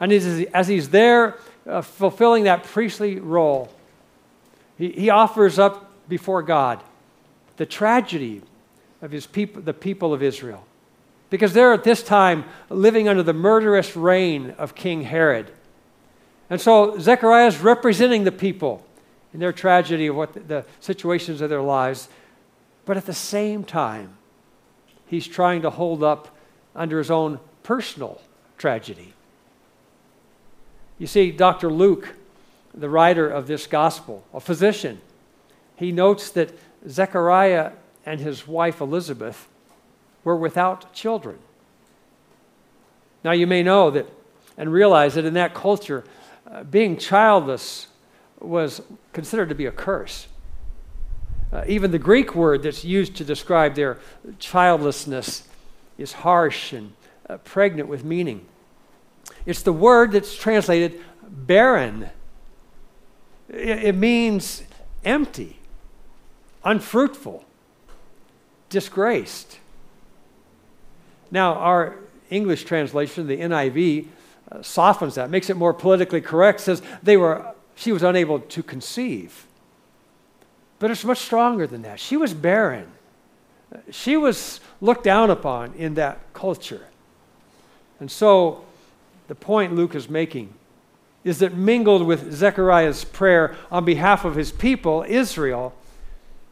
And 0.00 0.12
as 0.12 0.68
he's 0.68 0.90
there 0.90 1.38
uh, 1.66 1.82
fulfilling 1.82 2.44
that 2.44 2.64
priestly 2.64 3.18
role, 3.18 3.72
he, 4.76 4.90
he 4.92 5.10
offers 5.10 5.58
up 5.58 5.90
before 6.08 6.42
God 6.42 6.82
the 7.56 7.66
tragedy 7.66 8.42
of 9.02 9.10
his 9.10 9.26
people, 9.26 9.60
the 9.62 9.74
people 9.74 10.14
of 10.14 10.22
Israel. 10.22 10.64
Because 11.30 11.52
they're 11.52 11.74
at 11.74 11.84
this 11.84 12.02
time 12.02 12.44
living 12.70 13.08
under 13.08 13.22
the 13.22 13.34
murderous 13.34 13.96
reign 13.96 14.54
of 14.56 14.74
King 14.74 15.02
Herod. 15.02 15.50
And 16.48 16.60
so 16.60 16.98
Zechariah 16.98 17.48
is 17.48 17.58
representing 17.58 18.24
the 18.24 18.32
people 18.32 18.86
in 19.34 19.40
their 19.40 19.52
tragedy 19.52 20.06
of 20.06 20.16
what 20.16 20.32
the, 20.32 20.40
the 20.40 20.64
situations 20.80 21.40
of 21.40 21.50
their 21.50 21.60
lives. 21.60 22.08
But 22.86 22.96
at 22.96 23.04
the 23.04 23.12
same 23.12 23.64
time, 23.64 24.16
he's 25.06 25.26
trying 25.26 25.62
to 25.62 25.70
hold 25.70 26.02
up 26.02 26.34
under 26.74 26.98
his 26.98 27.10
own 27.10 27.40
personal 27.68 28.18
tragedy. 28.56 29.12
You 30.98 31.06
see, 31.06 31.30
Dr. 31.30 31.70
Luke, 31.70 32.14
the 32.72 32.88
writer 32.88 33.28
of 33.28 33.46
this 33.46 33.66
gospel, 33.66 34.24
a 34.32 34.40
physician, 34.40 35.02
he 35.76 35.92
notes 35.92 36.30
that 36.30 36.58
Zechariah 36.88 37.72
and 38.06 38.20
his 38.20 38.48
wife 38.48 38.80
Elizabeth 38.80 39.48
were 40.24 40.34
without 40.34 40.94
children. 40.94 41.36
Now, 43.22 43.32
you 43.32 43.46
may 43.46 43.62
know 43.62 43.90
that 43.90 44.06
and 44.56 44.72
realize 44.72 45.16
that 45.16 45.26
in 45.26 45.34
that 45.34 45.52
culture, 45.52 46.04
uh, 46.50 46.62
being 46.62 46.96
childless 46.96 47.88
was 48.40 48.80
considered 49.12 49.50
to 49.50 49.54
be 49.54 49.66
a 49.66 49.72
curse. 49.72 50.26
Uh, 51.52 51.64
even 51.66 51.90
the 51.90 51.98
Greek 51.98 52.34
word 52.34 52.62
that's 52.62 52.82
used 52.82 53.14
to 53.16 53.26
describe 53.26 53.74
their 53.74 53.98
childlessness 54.38 55.46
is 55.98 56.14
harsh 56.14 56.72
and 56.72 56.94
uh, 57.28 57.36
pregnant 57.38 57.88
with 57.88 58.04
meaning. 58.04 58.46
It's 59.46 59.62
the 59.62 59.72
word 59.72 60.12
that's 60.12 60.36
translated 60.36 61.00
barren. 61.22 62.10
It, 63.48 63.84
it 63.84 63.94
means 63.94 64.62
empty, 65.04 65.58
unfruitful, 66.64 67.44
disgraced. 68.68 69.58
Now, 71.30 71.54
our 71.54 71.96
English 72.30 72.64
translation, 72.64 73.26
the 73.26 73.38
NIV, 73.38 74.06
uh, 74.50 74.62
softens 74.62 75.14
that, 75.16 75.30
makes 75.30 75.50
it 75.50 75.56
more 75.56 75.74
politically 75.74 76.20
correct, 76.20 76.60
says 76.60 76.82
they 77.02 77.16
were, 77.16 77.54
she 77.74 77.92
was 77.92 78.02
unable 78.02 78.40
to 78.40 78.62
conceive. 78.62 79.46
But 80.78 80.90
it's 80.90 81.04
much 81.04 81.18
stronger 81.18 81.66
than 81.66 81.82
that. 81.82 82.00
She 82.00 82.16
was 82.16 82.32
barren. 82.32 82.86
She 83.90 84.16
was 84.16 84.60
looked 84.80 85.04
down 85.04 85.30
upon 85.30 85.74
in 85.74 85.94
that 85.94 86.32
culture. 86.32 86.86
And 88.00 88.10
so, 88.10 88.64
the 89.28 89.34
point 89.34 89.74
Luke 89.74 89.94
is 89.94 90.08
making 90.08 90.54
is 91.24 91.40
that 91.40 91.54
mingled 91.54 92.06
with 92.06 92.32
Zechariah's 92.32 93.04
prayer 93.04 93.56
on 93.70 93.84
behalf 93.84 94.24
of 94.24 94.34
his 94.34 94.52
people, 94.52 95.04
Israel, 95.06 95.74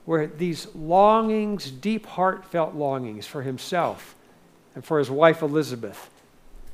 were 0.05 0.27
these 0.27 0.69
longings, 0.75 1.71
deep, 1.71 2.07
heartfelt 2.07 2.75
longings 2.75 3.27
for 3.27 3.43
himself 3.43 4.15
and 4.75 4.85
for 4.85 4.99
his 4.99 5.11
wife 5.11 5.43
Elizabeth, 5.43 6.11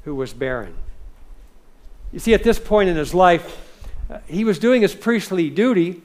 who 0.05 0.15
was 0.15 0.33
barren. 0.33 0.75
You 2.13 2.19
see, 2.19 2.35
at 2.35 2.43
this 2.43 2.59
point 2.59 2.91
in 2.91 2.97
his 2.97 3.15
life, 3.15 3.89
uh, 4.11 4.19
he 4.27 4.45
was 4.45 4.59
doing 4.59 4.83
his 4.83 4.95
priestly 4.95 5.49
duty, 5.49 6.03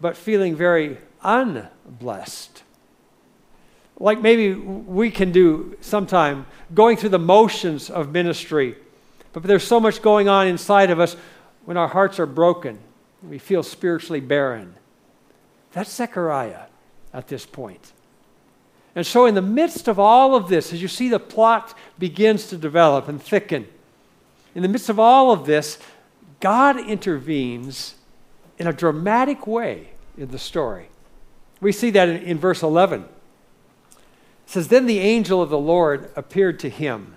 but 0.00 0.16
feeling 0.16 0.56
very 0.56 0.96
unblessed. 1.22 2.63
Like 3.98 4.20
maybe 4.20 4.54
we 4.54 5.10
can 5.10 5.30
do 5.32 5.76
sometime, 5.80 6.46
going 6.74 6.96
through 6.96 7.10
the 7.10 7.18
motions 7.18 7.90
of 7.90 8.10
ministry, 8.12 8.76
but 9.32 9.42
there's 9.44 9.66
so 9.66 9.80
much 9.80 10.02
going 10.02 10.28
on 10.28 10.46
inside 10.46 10.90
of 10.90 11.00
us 11.00 11.16
when 11.64 11.76
our 11.76 11.88
hearts 11.88 12.18
are 12.18 12.26
broken. 12.26 12.78
We 13.22 13.38
feel 13.38 13.62
spiritually 13.62 14.20
barren. 14.20 14.74
That's 15.72 15.92
Zechariah 15.92 16.66
at 17.12 17.28
this 17.28 17.46
point. 17.46 17.92
And 18.96 19.04
so, 19.04 19.26
in 19.26 19.34
the 19.34 19.42
midst 19.42 19.88
of 19.88 19.98
all 19.98 20.36
of 20.36 20.48
this, 20.48 20.72
as 20.72 20.80
you 20.80 20.88
see 20.88 21.08
the 21.08 21.18
plot 21.18 21.76
begins 21.98 22.46
to 22.48 22.56
develop 22.56 23.08
and 23.08 23.20
thicken, 23.20 23.66
in 24.54 24.62
the 24.62 24.68
midst 24.68 24.88
of 24.88 25.00
all 25.00 25.32
of 25.32 25.46
this, 25.46 25.78
God 26.38 26.78
intervenes 26.78 27.96
in 28.58 28.68
a 28.68 28.72
dramatic 28.72 29.46
way 29.46 29.90
in 30.16 30.28
the 30.28 30.38
story. 30.38 30.88
We 31.60 31.72
see 31.72 31.90
that 31.90 32.08
in, 32.08 32.22
in 32.22 32.38
verse 32.38 32.62
11. 32.62 33.06
It 34.44 34.50
says, 34.50 34.68
Then 34.68 34.86
the 34.86 35.00
angel 35.00 35.42
of 35.42 35.50
the 35.50 35.58
Lord 35.58 36.10
appeared 36.16 36.58
to 36.60 36.68
him. 36.68 37.14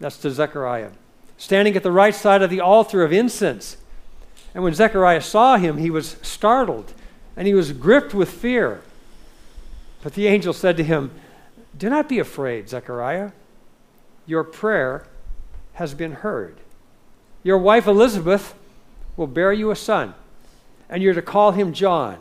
That's 0.00 0.18
to 0.18 0.30
Zechariah, 0.30 0.90
standing 1.36 1.76
at 1.76 1.82
the 1.82 1.92
right 1.92 2.14
side 2.14 2.42
of 2.42 2.50
the 2.50 2.60
altar 2.60 3.02
of 3.02 3.12
incense. 3.12 3.76
And 4.54 4.62
when 4.64 4.74
Zechariah 4.74 5.20
saw 5.20 5.56
him, 5.56 5.78
he 5.78 5.90
was 5.90 6.16
startled 6.22 6.92
and 7.36 7.46
he 7.46 7.54
was 7.54 7.72
gripped 7.72 8.14
with 8.14 8.30
fear. 8.30 8.82
But 10.02 10.14
the 10.14 10.26
angel 10.26 10.52
said 10.52 10.76
to 10.76 10.84
him, 10.84 11.12
Do 11.76 11.88
not 11.88 12.08
be 12.08 12.18
afraid, 12.18 12.68
Zechariah. 12.68 13.32
Your 14.26 14.44
prayer 14.44 15.06
has 15.74 15.94
been 15.94 16.12
heard. 16.12 16.58
Your 17.42 17.58
wife 17.58 17.86
Elizabeth 17.86 18.54
will 19.16 19.26
bear 19.26 19.52
you 19.52 19.70
a 19.70 19.76
son, 19.76 20.14
and 20.88 21.02
you're 21.02 21.14
to 21.14 21.22
call 21.22 21.52
him 21.52 21.72
John. 21.72 22.18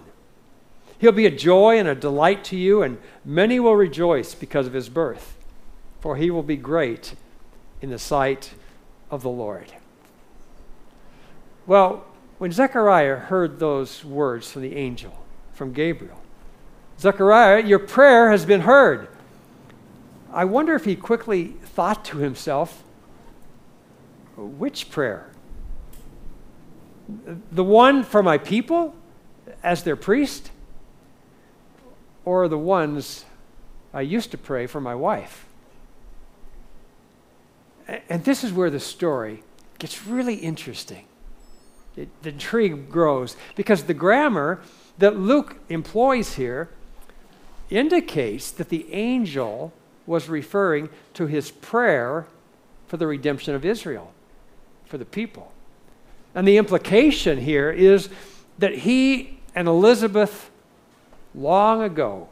He'll 0.99 1.11
be 1.11 1.25
a 1.25 1.31
joy 1.31 1.77
and 1.77 1.87
a 1.87 1.95
delight 1.95 2.43
to 2.45 2.57
you, 2.57 2.81
and 2.81 2.97
many 3.23 3.59
will 3.59 3.75
rejoice 3.75 4.33
because 4.33 4.65
of 4.67 4.73
his 4.73 4.89
birth, 4.89 5.37
for 5.99 6.15
he 6.15 6.31
will 6.31 6.43
be 6.43 6.55
great 6.55 7.13
in 7.81 7.89
the 7.89 7.99
sight 7.99 8.53
of 9.11 9.21
the 9.21 9.29
Lord. 9.29 9.71
Well, 11.67 12.05
when 12.39 12.51
Zechariah 12.51 13.17
heard 13.17 13.59
those 13.59 14.03
words 14.03 14.51
from 14.51 14.63
the 14.63 14.75
angel, 14.75 15.25
from 15.53 15.73
Gabriel, 15.73 16.21
Zechariah, 16.99 17.63
your 17.63 17.79
prayer 17.79 18.31
has 18.31 18.45
been 18.45 18.61
heard. 18.61 19.07
I 20.33 20.45
wonder 20.45 20.73
if 20.73 20.85
he 20.85 20.95
quickly 20.95 21.55
thought 21.63 22.03
to 22.05 22.17
himself, 22.17 22.83
which 24.35 24.89
prayer? 24.89 25.29
The 27.51 27.63
one 27.63 28.03
for 28.03 28.21
my 28.21 28.37
people 28.37 28.95
as 29.63 29.83
their 29.83 29.95
priest? 29.95 30.51
Or 32.27 32.49
the 32.49 32.57
ones 32.57 33.23
I 33.93 34.01
used 34.01 34.31
to 34.31 34.37
pray 34.37 34.67
for 34.67 34.81
my 34.81 34.93
wife? 34.93 35.45
And 38.09 38.25
this 38.25 38.43
is 38.43 38.51
where 38.51 38.69
the 38.69 38.81
story 38.81 39.43
gets 39.79 40.05
really 40.05 40.35
interesting. 40.35 41.05
It, 41.95 42.09
the 42.23 42.31
intrigue 42.31 42.89
grows 42.89 43.37
because 43.55 43.85
the 43.85 43.93
grammar 43.93 44.59
that 44.97 45.17
Luke 45.17 45.55
employs 45.69 46.33
here 46.33 46.67
indicates 47.69 48.51
that 48.51 48.67
the 48.67 48.93
angel 48.93 49.71
was 50.05 50.27
referring 50.27 50.89
to 51.13 51.27
his 51.27 51.49
prayer 51.49 52.27
for 52.87 52.97
the 52.97 53.07
redemption 53.07 53.55
of 53.55 53.63
Israel, 53.63 54.11
for 54.83 54.97
the 54.97 55.05
people. 55.05 55.53
And 56.35 56.45
the 56.45 56.57
implication 56.57 57.37
here 57.37 57.71
is 57.71 58.09
that 58.57 58.79
he 58.79 59.39
and 59.55 59.69
Elizabeth 59.69 60.51
long 61.35 61.81
ago 61.81 62.29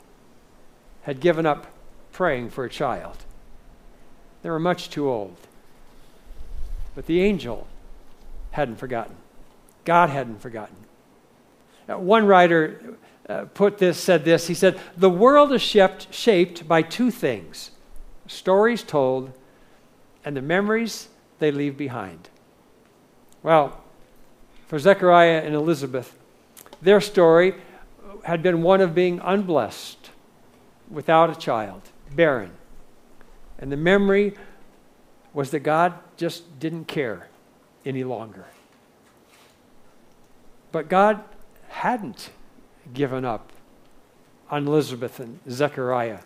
had 1.04 1.20
given 1.20 1.46
up 1.46 1.68
praying 2.12 2.50
for 2.50 2.66
a 2.66 2.70
child. 2.70 3.18
They 4.42 4.50
were 4.50 4.60
much 4.60 4.90
too 4.90 5.10
old. 5.10 5.36
But 6.96 7.06
the 7.06 7.22
angel 7.22 7.68
hadn't 8.52 8.78
forgotten. 8.78 9.16
God 9.84 10.10
hadn't 10.10 10.42
forgotten. 10.42 10.76
One 11.88 12.26
writer 12.26 12.98
uh, 13.30 13.46
put 13.54 13.78
this, 13.78 14.00
said 14.00 14.26
this. 14.26 14.48
He 14.48 14.54
said, 14.54 14.80
The 14.98 15.10
world 15.10 15.52
is 15.52 15.62
shaped, 15.62 16.14
shaped 16.14 16.68
by 16.68 16.82
two 16.82 17.12
things 17.12 17.72
stories 18.28 18.82
told 18.82 19.32
and 20.24 20.36
the 20.36 20.42
memories 20.42 21.10
they 21.38 21.52
leave 21.52 21.78
behind. 21.78 22.30
Well, 23.44 23.80
for 24.68 24.80
Zechariah 24.80 25.42
and 25.44 25.54
Elizabeth, 25.54 26.18
their 26.82 27.00
story 27.02 27.54
had 28.26 28.42
been 28.42 28.64
one 28.64 28.82
of 28.82 28.96
being 28.96 29.20
unblessed, 29.24 30.10
without 30.90 31.30
a 31.30 31.36
child, 31.36 31.82
barren. 32.16 32.52
And 33.60 33.72
the 33.72 33.78
memory 33.78 34.34
was 35.32 35.52
that 35.52 35.60
God 35.60 35.94
just 36.18 36.60
didn't 36.60 36.86
care 36.86 37.28
any 37.86 38.04
longer. 38.04 38.46
But 40.72 40.90
God 40.90 41.24
hadn't 41.68 42.32
given 42.96 43.26
up 43.26 43.52
on 44.50 44.66
Elizabeth 44.68 45.20
and 45.20 45.40
Zechariah 45.48 46.22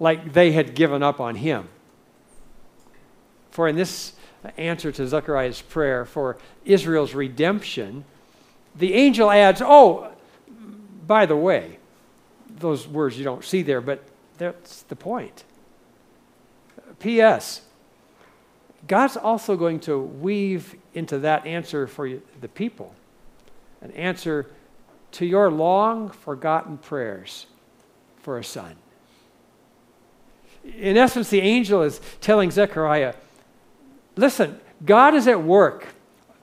like 0.00 0.32
they 0.32 0.52
had 0.52 0.74
given 0.74 1.02
up 1.02 1.20
on 1.20 1.34
him. 1.34 1.68
For 3.50 3.68
in 3.68 3.76
this 3.76 4.14
answer 4.56 4.90
to 4.90 5.06
Zechariah's 5.06 5.60
prayer 5.60 6.06
for 6.06 6.38
Israel's 6.64 7.14
redemption, 7.14 8.06
the 8.74 8.94
angel 8.94 9.30
adds, 9.30 9.60
Oh, 9.62 10.12
by 11.06 11.26
the 11.26 11.36
way, 11.36 11.78
those 12.48 12.86
words 12.86 13.18
you 13.18 13.24
don't 13.24 13.44
see 13.44 13.62
there, 13.62 13.80
but 13.80 14.02
that's 14.38 14.82
the 14.82 14.96
point. 14.96 15.44
P.S. 16.98 17.62
God's 18.86 19.16
also 19.16 19.56
going 19.56 19.80
to 19.80 19.98
weave 19.98 20.76
into 20.94 21.18
that 21.20 21.46
answer 21.46 21.86
for 21.86 22.08
the 22.40 22.48
people 22.48 22.94
an 23.82 23.90
answer 23.92 24.46
to 25.12 25.26
your 25.26 25.50
long 25.50 26.08
forgotten 26.08 26.78
prayers 26.78 27.46
for 28.16 28.38
a 28.38 28.44
son. 28.44 28.74
In 30.64 30.96
essence, 30.96 31.28
the 31.30 31.40
angel 31.40 31.82
is 31.82 32.00
telling 32.20 32.50
Zechariah 32.50 33.14
listen, 34.16 34.58
God 34.84 35.14
is 35.14 35.28
at 35.28 35.42
work 35.42 35.88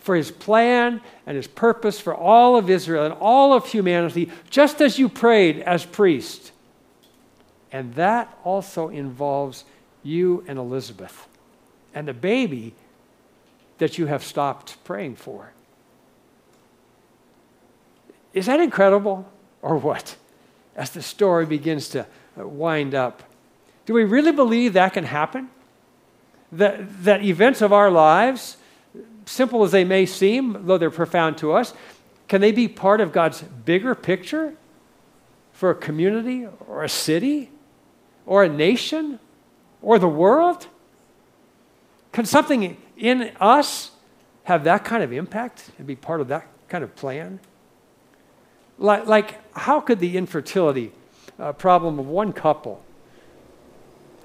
for 0.04 0.16
his 0.16 0.32
plan 0.32 1.02
and 1.26 1.38
his 1.38 1.48
purpose 1.48 1.98
for 1.98 2.14
all 2.14 2.58
of 2.58 2.70
Israel 2.70 3.06
and 3.06 3.14
all 3.14 3.54
of 3.54 3.66
humanity, 3.66 4.30
just 4.50 4.82
as 4.82 5.00
you 5.00 5.08
prayed 5.08 5.60
as 5.62 5.86
priest. 5.86 6.52
And 7.72 7.96
that 7.96 8.38
also 8.44 8.90
involves 8.90 9.64
you 10.04 10.44
and 10.46 10.60
Elizabeth 10.60 11.28
and 11.96 12.06
the 12.06 12.14
baby 12.14 12.74
that 13.78 13.98
you 13.98 14.08
have 14.08 14.24
stopped 14.24 14.84
praying 14.84 15.16
for. 15.16 15.54
Is 18.34 18.48
that 18.48 18.60
incredible 18.60 19.26
or 19.62 19.78
what? 19.78 20.18
As 20.76 20.90
the 20.90 21.02
story 21.02 21.46
begins 21.46 21.88
to 21.90 22.06
uh, 22.38 22.46
wind 22.46 22.94
up. 22.94 23.24
Do 23.86 23.94
we 23.94 24.04
really 24.04 24.34
believe 24.34 24.74
that 24.74 24.94
can 24.94 25.06
happen? 25.06 25.50
That, 26.52 27.04
that 27.06 27.24
events 27.24 27.62
of 27.62 27.72
our 27.72 27.90
lives, 27.90 28.58
simple 29.26 29.64
as 29.64 29.72
they 29.72 29.84
may 29.84 30.06
seem, 30.06 30.66
though 30.66 30.78
they're 30.78 30.92
profound 30.92 31.38
to 31.40 31.54
us, 31.54 31.74
can 32.28 32.42
they 32.42 32.52
be 32.52 32.68
part 32.68 33.02
of 33.02 33.12
God's 33.12 33.42
bigger 33.42 33.96
picture 33.96 34.56
for 35.52 35.70
a 35.70 35.76
community 35.76 36.48
or 36.68 36.84
a 36.84 36.90
city 36.90 37.52
or 38.26 38.44
a 38.44 38.50
nation 38.50 39.20
or 39.82 40.00
the 40.00 40.08
world? 40.08 40.68
Can 42.12 42.26
something 42.26 42.78
in 42.98 43.32
us 43.40 43.92
have 44.44 44.64
that 44.66 44.84
kind 44.84 45.04
of 45.04 45.14
impact 45.14 45.72
and 45.78 45.88
be 45.88 45.96
part 45.96 46.22
of 46.22 46.28
that 46.30 46.48
kind 46.68 46.84
of 46.84 46.96
plan? 46.96 47.40
Like, 48.78 49.06
like 49.06 49.56
how 49.56 49.80
could 49.80 50.00
the 50.00 50.18
infertility 50.18 50.92
uh, 51.40 51.54
problem 51.54 52.00
of 52.00 52.08
one 52.08 52.34
couple 52.34 52.84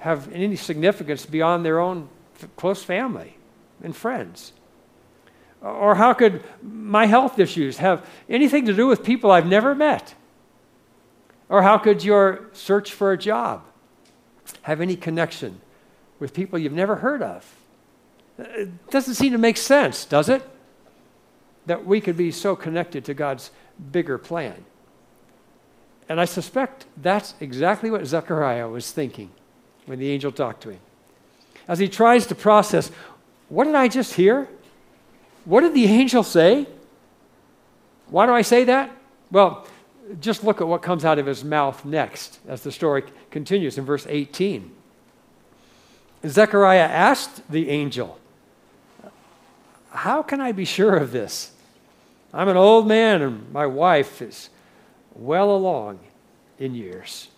have 0.01 0.33
any 0.33 0.57
significance 0.57 1.27
beyond 1.27 1.65
their 1.65 1.79
own 1.79 2.09
f- 2.41 2.49
close 2.57 2.83
family 2.83 3.37
and 3.83 3.95
friends? 3.95 4.53
Or 5.63 5.97
how 5.97 6.13
could 6.13 6.45
my 6.63 7.07
health 7.07 7.39
issues 7.39 7.79
have 7.79 8.07
anything 8.29 8.67
to 8.67 8.75
do 8.75 8.87
with 8.87 9.03
people 9.03 9.31
I've 9.31 9.47
never 9.47 9.75
met? 9.75 10.15
Or 11.49 11.63
how 11.63 11.79
could 11.79 12.05
your 12.05 12.49
search 12.53 12.93
for 12.93 13.13
a 13.13 13.19
job 13.19 13.65
have 14.63 14.81
any 14.81 14.97
connection 14.97 15.61
with 16.21 16.33
people 16.35 16.59
you've 16.59 16.73
never 16.73 16.97
heard 16.97 17.23
of? 17.23 17.57
It 18.39 18.91
doesn't 18.91 19.15
seem 19.15 19.33
to 19.33 19.39
make 19.39 19.57
sense, 19.57 20.05
does 20.05 20.29
it? 20.29 20.49
That 21.67 21.85
we 21.85 22.01
could 22.01 22.17
be 22.17 22.31
so 22.31 22.55
connected 22.55 23.05
to 23.07 23.15
God's 23.15 23.51
bigger 23.91 24.17
plan. 24.17 24.65
And 26.09 26.21
I 26.21 26.25
suspect 26.25 26.87
that's 26.97 27.35
exactly 27.41 27.91
what 27.91 28.07
Zechariah 28.07 28.69
was 28.69 28.93
thinking 28.93 29.31
when 29.87 29.99
the 29.99 30.11
angel 30.11 30.33
talked 30.33 30.63
to 30.63 30.71
him. 30.71 30.81
As 31.67 31.79
he 31.79 31.89
tries 31.89 32.27
to 32.27 32.35
process, 32.35 32.91
what 33.49 33.65
did 33.65 33.75
I 33.75 33.89
just 33.89 34.15
hear? 34.15 34.49
What 35.49 35.63
did 35.63 35.73
the 35.73 35.87
angel 35.87 36.23
say? 36.23 36.67
Why 38.09 38.27
do 38.27 38.33
I 38.33 38.43
say 38.43 38.65
that? 38.65 38.95
Well, 39.31 39.67
just 40.21 40.45
look 40.45 40.61
at 40.61 40.69
what 40.69 40.83
comes 40.83 41.07
out 41.07 41.19
of 41.19 41.25
his 41.25 41.43
mouth 41.43 41.87
next 41.87 42.39
as 42.47 42.61
the 42.61 42.71
story 42.71 43.03
continues 43.31 43.79
in 43.79 43.87
verse 43.87 44.07
18. 44.07 44.71
Zechariah 46.27 46.81
asked 46.81 47.51
the 47.51 47.71
angel, 47.71 48.19
How 49.89 50.23
can 50.23 50.43
I 50.43 50.53
be 50.53 50.67
sure 50.67 50.97
of 50.97 51.13
this? 51.13 51.53
I'm 52.35 52.49
an 52.49 52.59
old 52.59 52.87
man 52.87 53.23
and 53.23 53.51
my 53.51 53.65
wife 53.65 54.21
is 54.21 54.51
well 55.15 55.51
along 55.51 55.99
in 56.59 56.75
years. 56.75 57.29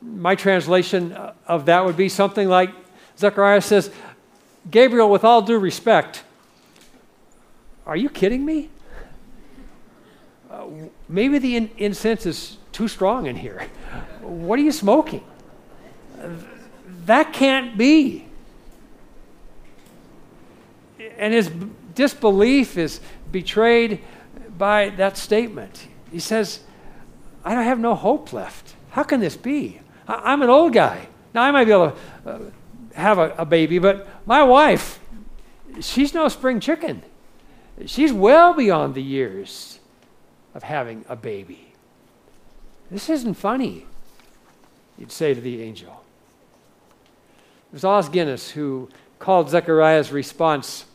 My 0.00 0.36
translation 0.36 1.10
of 1.48 1.66
that 1.66 1.84
would 1.84 1.96
be 1.96 2.08
something 2.08 2.48
like 2.48 2.70
Zechariah 3.18 3.62
says, 3.62 3.90
Gabriel, 4.70 5.10
with 5.10 5.24
all 5.24 5.42
due 5.42 5.58
respect, 5.58 6.22
are 7.86 7.96
you 7.96 8.08
kidding 8.08 8.44
me? 8.44 8.70
Uh, 10.50 10.66
maybe 11.08 11.38
the 11.38 11.56
in- 11.56 11.70
incense 11.76 12.26
is 12.26 12.58
too 12.72 12.88
strong 12.88 13.26
in 13.26 13.36
here. 13.36 13.66
What 14.20 14.58
are 14.58 14.62
you 14.62 14.72
smoking? 14.72 15.24
That 17.04 17.32
can't 17.32 17.78
be. 17.78 18.26
And 21.16 21.32
his 21.32 21.50
disbelief 21.94 22.76
is 22.76 23.00
betrayed 23.30 24.00
by 24.58 24.90
that 24.90 25.16
statement. 25.16 25.88
He 26.10 26.20
says, 26.20 26.60
I 27.44 27.54
don't 27.54 27.64
have 27.64 27.78
no 27.78 27.94
hope 27.94 28.32
left. 28.32 28.74
How 28.90 29.02
can 29.02 29.20
this 29.20 29.36
be? 29.36 29.80
I, 30.08 30.32
am 30.32 30.42
an 30.42 30.50
old 30.50 30.72
guy. 30.72 31.08
Now, 31.34 31.42
I 31.42 31.50
might 31.50 31.64
be 31.64 31.72
able 31.72 31.90
to 31.92 32.30
uh, 32.30 32.38
have 32.94 33.18
a, 33.18 33.34
a 33.38 33.44
baby, 33.44 33.78
but 33.78 34.08
my 34.26 34.42
wife, 34.42 35.00
she's 35.80 36.14
no 36.14 36.28
spring 36.28 36.60
chicken. 36.60 37.02
She's 37.84 38.12
well 38.12 38.54
beyond 38.54 38.94
the 38.94 39.02
years 39.02 39.78
of 40.54 40.62
having 40.62 41.04
a 41.08 41.16
baby. 41.16 41.72
This 42.90 43.10
isn't 43.10 43.34
funny, 43.34 43.84
you'd 44.96 45.12
say 45.12 45.34
to 45.34 45.40
the 45.40 45.60
angel. 45.62 46.02
It 47.70 47.74
was 47.74 47.84
Os 47.84 48.08
Guinness 48.08 48.50
who 48.50 48.88
called 49.18 49.50
Zechariah's 49.50 50.12
response 50.12 50.86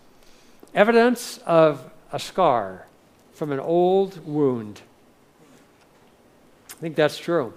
evidence 0.73 1.37
of 1.45 1.91
a 2.11 2.19
scar 2.19 2.87
from 3.33 3.51
an 3.51 3.59
old 3.59 4.25
wound. 4.25 4.81
I 6.69 6.73
think 6.75 6.95
that's 6.95 7.17
true. 7.17 7.53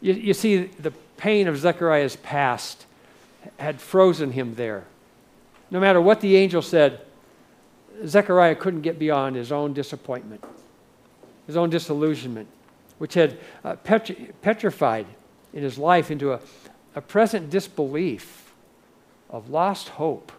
You, 0.00 0.14
you 0.14 0.34
see, 0.34 0.64
the 0.64 0.92
pain 1.16 1.48
of 1.48 1.58
Zechariah's 1.58 2.16
past 2.16 2.86
had 3.58 3.80
frozen 3.80 4.32
him 4.32 4.54
there. 4.54 4.84
No 5.70 5.80
matter 5.80 6.00
what 6.00 6.20
the 6.20 6.36
angel 6.36 6.62
said, 6.62 7.00
Zechariah 8.06 8.54
couldn't 8.54 8.82
get 8.82 8.98
beyond 8.98 9.36
his 9.36 9.50
own 9.50 9.72
disappointment, 9.72 10.44
his 11.46 11.56
own 11.56 11.70
disillusionment, 11.70 12.48
which 12.98 13.14
had 13.14 13.38
uh, 13.64 13.76
petri- 13.76 14.30
petrified 14.42 15.06
in 15.52 15.62
his 15.62 15.78
life 15.78 16.10
into 16.10 16.32
a, 16.32 16.40
a 16.94 17.00
present 17.00 17.50
disbelief 17.50 18.52
of 19.30 19.50
lost 19.50 19.90
hope. 19.90 20.32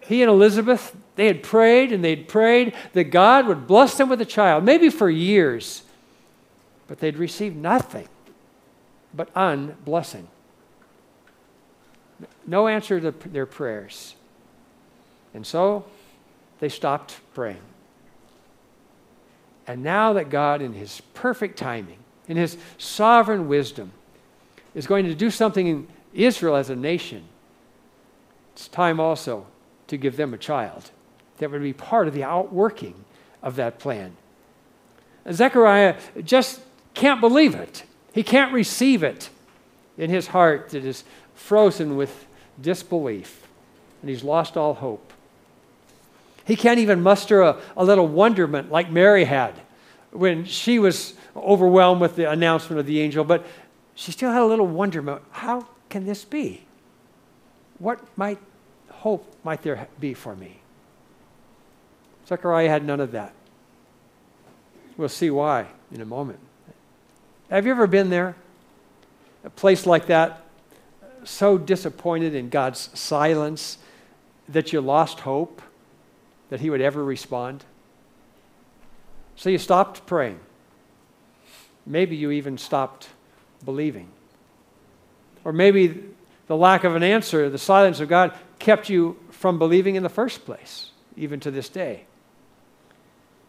He 0.00 0.22
and 0.22 0.30
Elizabeth, 0.30 0.96
they 1.16 1.26
had 1.26 1.42
prayed 1.42 1.92
and 1.92 2.02
they'd 2.02 2.26
prayed 2.26 2.74
that 2.94 3.04
God 3.04 3.46
would 3.46 3.66
bless 3.66 3.96
them 3.96 4.08
with 4.08 4.20
a 4.20 4.26
child, 4.26 4.64
maybe 4.64 4.88
for 4.88 5.08
years, 5.08 5.82
but 6.88 6.98
they'd 6.98 7.16
received 7.16 7.56
nothing 7.56 8.08
but 9.14 9.28
unblessing. 9.34 10.26
No 12.46 12.66
answer 12.66 13.00
to 13.00 13.10
their 13.28 13.46
prayers. 13.46 14.14
And 15.32 15.46
so 15.46 15.84
they 16.60 16.68
stopped 16.68 17.18
praying. 17.34 17.60
And 19.66 19.82
now 19.82 20.12
that 20.14 20.30
God, 20.30 20.62
in 20.62 20.72
His 20.72 21.00
perfect 21.14 21.58
timing, 21.58 21.98
in 22.28 22.36
His 22.36 22.56
sovereign 22.78 23.48
wisdom, 23.48 23.92
is 24.74 24.86
going 24.86 25.06
to 25.06 25.14
do 25.14 25.30
something 25.30 25.66
in 25.66 25.88
Israel 26.14 26.56
as 26.56 26.70
a 26.70 26.76
nation, 26.76 27.24
it's 28.52 28.68
time 28.68 29.00
also 29.00 29.46
to 29.88 29.96
give 29.96 30.16
them 30.16 30.34
a 30.34 30.38
child 30.38 30.90
that 31.38 31.50
would 31.50 31.62
be 31.62 31.72
part 31.72 32.06
of 32.06 32.14
the 32.14 32.22
outworking 32.22 33.04
of 33.42 33.56
that 33.56 33.78
plan. 33.78 34.16
And 35.24 35.34
Zechariah 35.34 35.96
just 36.24 36.60
can't 36.94 37.20
believe 37.20 37.54
it. 37.54 37.84
He 38.12 38.22
can't 38.22 38.52
receive 38.52 39.02
it 39.02 39.30
in 39.96 40.10
his 40.10 40.28
heart 40.28 40.70
that 40.70 40.84
is 40.84 41.04
frozen 41.34 41.96
with 41.96 42.26
disbelief, 42.60 43.46
and 44.00 44.10
he's 44.10 44.24
lost 44.24 44.56
all 44.56 44.74
hope. 44.74 45.12
He 46.50 46.56
can't 46.56 46.80
even 46.80 47.00
muster 47.00 47.42
a, 47.42 47.60
a 47.76 47.84
little 47.84 48.08
wonderment 48.08 48.72
like 48.72 48.90
Mary 48.90 49.22
had 49.22 49.54
when 50.10 50.44
she 50.44 50.80
was 50.80 51.14
overwhelmed 51.36 52.00
with 52.00 52.16
the 52.16 52.28
announcement 52.28 52.80
of 52.80 52.86
the 52.86 53.00
angel, 53.00 53.22
but 53.22 53.46
she 53.94 54.10
still 54.10 54.32
had 54.32 54.42
a 54.42 54.46
little 54.46 54.66
wonderment. 54.66 55.22
How 55.30 55.64
can 55.90 56.06
this 56.06 56.24
be? 56.24 56.64
What 57.78 58.00
might 58.16 58.38
hope 58.88 59.32
might 59.44 59.62
there 59.62 59.86
be 60.00 60.12
for 60.12 60.34
me? 60.34 60.58
Zechariah 62.26 62.68
had 62.68 62.84
none 62.84 62.98
of 62.98 63.12
that. 63.12 63.32
We'll 64.96 65.08
see 65.08 65.30
why 65.30 65.66
in 65.92 66.00
a 66.00 66.04
moment. 66.04 66.40
Have 67.48 67.64
you 67.64 67.70
ever 67.70 67.86
been 67.86 68.10
there? 68.10 68.34
A 69.44 69.50
place 69.50 69.86
like 69.86 70.08
that, 70.08 70.42
so 71.22 71.58
disappointed 71.58 72.34
in 72.34 72.48
God's 72.48 72.90
silence 72.98 73.78
that 74.48 74.72
you 74.72 74.80
lost 74.80 75.20
hope? 75.20 75.62
That 76.50 76.60
he 76.60 76.68
would 76.68 76.80
ever 76.80 77.02
respond. 77.02 77.64
So 79.36 79.48
you 79.48 79.58
stopped 79.58 80.04
praying. 80.06 80.38
Maybe 81.86 82.16
you 82.16 82.30
even 82.30 82.58
stopped 82.58 83.08
believing. 83.64 84.08
Or 85.44 85.52
maybe 85.52 86.04
the 86.46 86.56
lack 86.56 86.84
of 86.84 86.94
an 86.94 87.02
answer, 87.02 87.48
the 87.48 87.58
silence 87.58 88.00
of 88.00 88.08
God, 88.08 88.36
kept 88.58 88.88
you 88.90 89.18
from 89.30 89.58
believing 89.58 89.94
in 89.94 90.02
the 90.02 90.10
first 90.10 90.44
place, 90.44 90.90
even 91.16 91.40
to 91.40 91.50
this 91.50 91.68
day. 91.68 92.04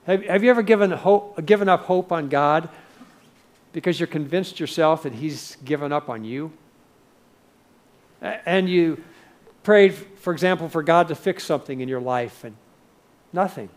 Have, 0.06 0.24
have 0.24 0.44
you 0.44 0.50
ever 0.50 0.62
given, 0.62 0.92
hope, 0.92 1.46
given 1.46 1.68
up 1.68 1.84
hope 1.84 2.12
on 2.12 2.30
God 2.30 2.70
because 3.74 4.00
you're 4.00 4.08
convinced 4.08 4.60
yourself 4.60 5.04
that 5.04 5.14
He's 5.14 5.58
given 5.66 5.92
up 5.92 6.10
on 6.10 6.24
you? 6.24 6.52
And 8.22 8.70
you 8.70 9.04
prayed, 9.64 9.94
for 9.94 10.32
example, 10.32 10.70
for 10.70 10.84
God 10.84 11.08
to 11.10 11.16
fix 11.16 11.44
something 11.44 11.82
in 11.82 11.90
your 11.90 12.02
life, 12.02 12.44
and 12.44 12.56
Nothing. 13.34 13.70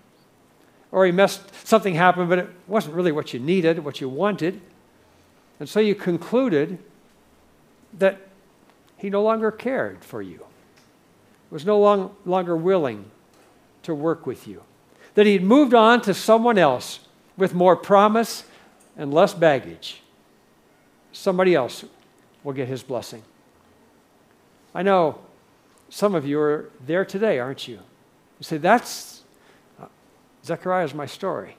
Or 0.91 1.07
he 1.07 1.13
messed, 1.13 1.43
something 1.67 1.95
happened, 1.95 2.29
but 2.29 2.39
it 2.39 2.49
wasn't 2.67 2.95
really 2.95 3.13
what 3.13 3.35
you 3.35 3.41
needed, 3.41 3.85
what 3.85 4.01
you 4.01 4.09
wanted. 4.09 4.61
And 5.59 5.69
so 5.69 5.81
you 5.81 5.95
concluded 5.95 6.79
that 7.99 8.21
he 8.97 9.11
no 9.11 9.23
longer 9.23 9.51
cared 9.51 10.05
for 10.05 10.23
you, 10.23 10.45
was 11.51 11.65
no 11.65 11.79
long, 11.79 12.15
longer 12.25 12.57
willing 12.57 13.11
to 13.83 13.95
work 13.95 14.27
with 14.27 14.47
you, 14.49 14.63
that 15.15 15.27
he'd 15.27 15.43
moved 15.43 15.75
on 15.75 16.01
to 16.03 16.15
someone 16.15 16.59
else 16.59 17.01
with 17.37 17.55
more 17.55 17.77
promise 17.77 18.45
and 18.97 19.13
less 19.13 19.35
baggage. 19.35 20.01
Somebody 21.13 21.55
else 21.55 21.85
will 22.43 22.53
get 22.53 22.69
his 22.69 22.83
blessing. 22.83 23.23
I 24.75 24.83
know 24.83 25.19
Some 25.91 26.17
of 26.17 26.27
you 26.27 26.41
are 26.41 26.71
there 26.85 27.05
today, 27.05 27.39
aren't 27.39 27.69
you? 27.69 27.75
You 27.75 28.43
say, 28.43 28.57
That's 28.57 29.14
Zechariah 30.45 30.85
is 30.85 30.95
my 30.95 31.07
story. 31.07 31.57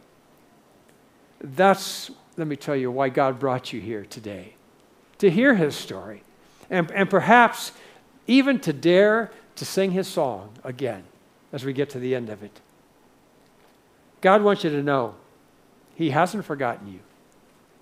That's, 1.42 2.12
let 2.38 2.48
me 2.48 2.56
tell 2.56 2.76
you, 2.76 2.92
why 2.92 3.10
God 3.10 3.40
brought 3.40 3.74
you 3.74 3.82
here 3.82 4.06
today 4.06 4.56
to 5.18 5.30
hear 5.30 5.56
his 5.56 5.76
story. 5.76 6.24
And, 6.70 6.90
and 6.92 7.10
perhaps 7.10 7.72
even 8.28 8.60
to 8.62 8.74
dare 8.74 9.32
to 9.56 9.66
sing 9.66 9.92
his 9.92 10.08
song 10.08 10.52
again 10.64 11.04
as 11.54 11.64
we 11.64 11.74
get 11.74 11.90
to 11.92 12.00
the 12.00 12.16
end 12.16 12.30
of 12.30 12.44
it. 12.44 12.60
God 14.22 14.44
wants 14.44 14.64
you 14.64 14.70
to 14.70 14.84
know 14.84 15.16
he 15.96 16.10
hasn't 16.10 16.46
forgotten 16.46 16.92
you, 16.92 17.00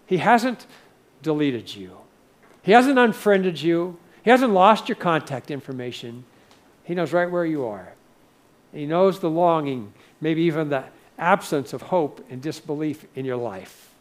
he 0.06 0.18
hasn't 0.18 0.68
deleted 1.22 1.74
you, 1.74 1.98
he 2.62 2.74
hasn't 2.74 3.00
unfriended 3.00 3.62
you, 3.62 3.98
he 4.24 4.30
hasn't 4.30 4.54
lost 4.54 4.88
your 4.88 4.96
contact 4.96 5.52
information. 5.52 6.26
He 6.86 6.96
knows 6.96 7.14
right 7.14 7.32
where 7.32 7.46
you 7.46 7.66
are. 7.66 7.94
He 8.74 8.86
knows 8.86 9.20
the 9.20 9.30
longing, 9.30 9.94
maybe 10.20 10.42
even 10.44 10.70
the 10.70 10.86
absence 11.18 11.74
of 11.74 11.84
hope 11.84 12.26
and 12.30 12.42
disbelief 12.42 13.06
in 13.16 13.24
your 13.24 13.38
life. 13.38 13.92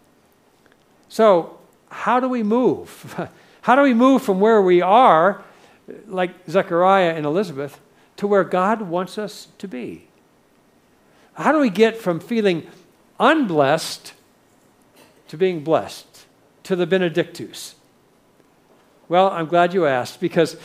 So, 1.08 1.58
how 1.88 2.20
do 2.20 2.28
we 2.28 2.42
move? 2.42 3.28
how 3.62 3.76
do 3.76 3.82
we 3.82 3.92
move 3.92 4.22
from 4.22 4.40
where 4.40 4.62
we 4.62 4.80
are, 4.80 5.42
like 6.06 6.30
Zechariah 6.48 7.14
and 7.14 7.26
Elizabeth, 7.26 7.78
to 8.16 8.26
where 8.26 8.44
God 8.44 8.82
wants 8.82 9.18
us 9.18 9.48
to 9.58 9.68
be? 9.68 10.06
How 11.34 11.52
do 11.52 11.58
we 11.58 11.70
get 11.70 11.98
from 11.98 12.18
feeling 12.18 12.66
unblessed 13.20 14.14
to 15.28 15.36
being 15.36 15.62
blessed, 15.62 16.24
to 16.62 16.76
the 16.76 16.86
Benedictus? 16.86 17.74
Well, 19.08 19.28
I'm 19.28 19.46
glad 19.46 19.74
you 19.74 19.86
asked 19.86 20.20
because 20.20 20.56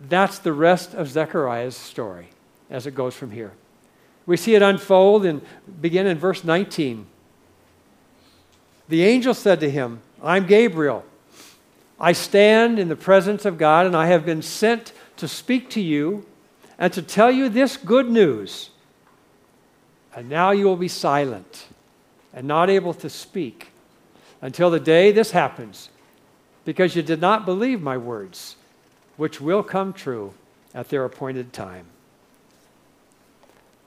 that's 0.00 0.38
the 0.38 0.52
rest 0.52 0.94
of 0.94 1.08
Zechariah's 1.08 1.76
story 1.76 2.28
as 2.70 2.86
it 2.86 2.94
goes 2.94 3.14
from 3.14 3.30
here. 3.30 3.52
We 4.26 4.36
see 4.36 4.54
it 4.54 4.62
unfold 4.62 5.24
and 5.24 5.40
begin 5.80 6.06
in 6.06 6.18
verse 6.18 6.42
19. 6.42 7.06
The 8.88 9.04
angel 9.04 9.34
said 9.34 9.60
to 9.60 9.70
him, 9.70 10.00
I'm 10.22 10.46
Gabriel. 10.46 11.04
I 11.98 12.12
stand 12.12 12.78
in 12.78 12.88
the 12.88 12.96
presence 12.96 13.44
of 13.44 13.56
God, 13.56 13.86
and 13.86 13.96
I 13.96 14.06
have 14.06 14.26
been 14.26 14.42
sent 14.42 14.92
to 15.16 15.26
speak 15.26 15.70
to 15.70 15.80
you 15.80 16.26
and 16.78 16.92
to 16.92 17.02
tell 17.02 17.30
you 17.30 17.48
this 17.48 17.76
good 17.76 18.10
news. 18.10 18.70
And 20.14 20.28
now 20.28 20.50
you 20.50 20.66
will 20.66 20.76
be 20.76 20.88
silent 20.88 21.66
and 22.34 22.46
not 22.46 22.68
able 22.68 22.94
to 22.94 23.08
speak 23.08 23.68
until 24.42 24.70
the 24.70 24.80
day 24.80 25.12
this 25.12 25.30
happens, 25.30 25.88
because 26.64 26.94
you 26.94 27.02
did 27.02 27.20
not 27.20 27.46
believe 27.46 27.80
my 27.80 27.96
words, 27.96 28.56
which 29.16 29.40
will 29.40 29.62
come 29.62 29.92
true 29.92 30.34
at 30.74 30.90
their 30.90 31.04
appointed 31.04 31.52
time. 31.52 31.86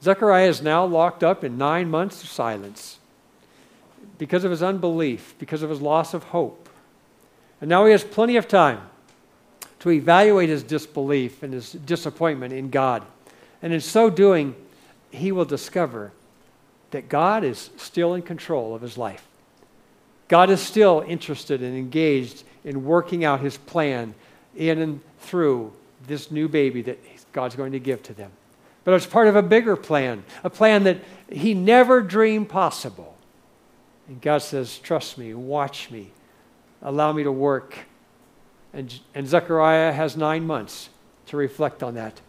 Zechariah 0.02 0.48
is 0.48 0.62
now 0.62 0.86
locked 0.86 1.24
up 1.24 1.44
in 1.44 1.58
nine 1.58 1.90
months 1.90 2.24
of 2.24 2.30
silence 2.30 3.00
because 4.18 4.44
of 4.44 4.52
his 4.52 4.64
unbelief, 4.64 5.36
because 5.40 5.62
of 5.62 5.70
his 5.70 5.82
loss 5.82 6.14
of 6.14 6.26
hope. 6.26 6.70
And 7.62 7.70
now 7.70 7.86
he 7.86 7.92
has 7.92 8.04
plenty 8.04 8.38
of 8.38 8.48
time 8.48 8.82
to 9.80 9.92
evaluate 9.92 10.50
his 10.50 10.64
disbelief 10.64 11.44
and 11.44 11.54
his 11.54 11.74
disappointment 11.74 12.54
in 12.54 12.70
God. 12.70 13.04
And 13.62 13.74
in 13.74 13.82
so 13.82 14.10
doing, 14.10 14.56
he 15.12 15.32
will 15.32 15.46
discover 15.46 16.12
that 16.92 17.10
God 17.10 17.44
is 17.44 17.70
still 17.78 18.14
in 18.14 18.22
control 18.22 18.74
of 18.74 18.82
his 18.82 18.98
life. 18.98 19.26
God 20.28 20.50
is 20.50 20.62
still 20.62 21.04
interested 21.08 21.62
and 21.62 21.76
engaged 21.78 22.44
in 22.64 22.86
working 22.86 23.26
out 23.26 23.42
his 23.42 23.58
plan 23.58 24.14
in 24.56 24.80
and 24.80 25.02
through 25.20 25.74
this 26.08 26.32
new 26.32 26.48
baby 26.48 26.82
that 26.84 27.00
God's 27.32 27.56
going 27.56 27.72
to 27.72 27.80
give 27.80 28.02
to 28.04 28.14
them. 28.14 28.32
But 28.90 28.96
it's 28.96 29.06
part 29.06 29.28
of 29.28 29.36
a 29.36 29.44
bigger 29.44 29.76
plan, 29.76 30.24
a 30.44 30.50
plan 30.50 30.86
that 30.86 30.98
he 31.32 31.54
never 31.54 32.02
dreamed 32.02 32.50
possible. 32.50 33.16
And 34.08 34.20
God 34.20 34.40
says, 34.40 34.80
Trust 34.80 35.16
me, 35.20 35.36
watch 35.36 35.92
me, 35.92 36.10
allow 36.82 37.14
me 37.14 37.22
to 37.22 37.32
work. 37.32 37.78
And, 38.74 39.00
and 39.14 39.28
Zechariah 39.28 39.92
has 39.92 40.18
nine 40.18 40.48
months 40.48 40.90
to 41.28 41.38
reflect 41.38 41.84
on 41.84 41.94
that. 41.94 42.20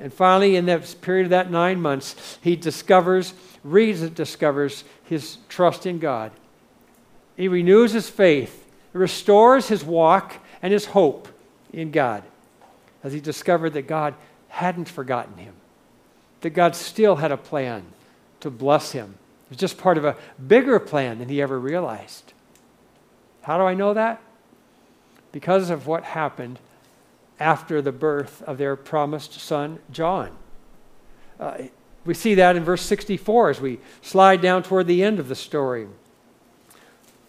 And 0.00 0.10
finally, 0.10 0.56
in 0.56 0.64
that 0.64 0.96
period 1.02 1.24
of 1.24 1.30
that 1.30 1.50
nine 1.50 1.82
months, 1.82 2.38
he 2.40 2.56
discovers, 2.56 3.34
reads 3.62 4.00
and 4.00 4.14
discovers 4.14 4.84
his 5.02 5.36
trust 5.50 5.84
in 5.84 5.98
God. 5.98 6.32
He 7.36 7.46
renews 7.46 7.92
his 7.92 8.08
faith, 8.08 8.66
restores 8.94 9.68
his 9.68 9.84
walk 9.84 10.36
and 10.62 10.72
his 10.72 10.86
hope 10.86 11.28
in 11.74 11.90
God 11.90 12.22
as 13.02 13.12
he 13.12 13.20
discovered 13.20 13.74
that 13.74 13.86
God 13.86 14.14
hadn't 14.48 14.88
forgotten 14.88 15.36
him, 15.36 15.52
that 16.44 16.50
God 16.50 16.76
still 16.76 17.16
had 17.16 17.32
a 17.32 17.38
plan 17.38 17.86
to 18.40 18.50
bless 18.50 18.92
him 18.92 19.14
It 19.46 19.50
was 19.50 19.58
just 19.58 19.78
part 19.78 19.96
of 19.96 20.04
a 20.04 20.14
bigger 20.46 20.78
plan 20.78 21.18
than 21.18 21.30
he 21.30 21.40
ever 21.40 21.58
realized. 21.58 22.34
How 23.40 23.56
do 23.56 23.64
I 23.64 23.72
know 23.72 23.94
that? 23.94 24.20
Because 25.32 25.70
of 25.70 25.86
what 25.86 26.04
happened 26.04 26.58
after 27.40 27.80
the 27.80 27.92
birth 27.92 28.42
of 28.42 28.58
their 28.58 28.76
promised 28.76 29.40
son, 29.40 29.78
John. 29.90 30.36
Uh, 31.40 31.62
we 32.04 32.12
see 32.12 32.34
that 32.34 32.56
in 32.56 32.62
verse 32.62 32.82
64 32.82 33.48
as 33.48 33.60
we 33.62 33.80
slide 34.02 34.42
down 34.42 34.62
toward 34.62 34.86
the 34.86 35.02
end 35.02 35.18
of 35.18 35.28
the 35.28 35.34
story. 35.34 35.88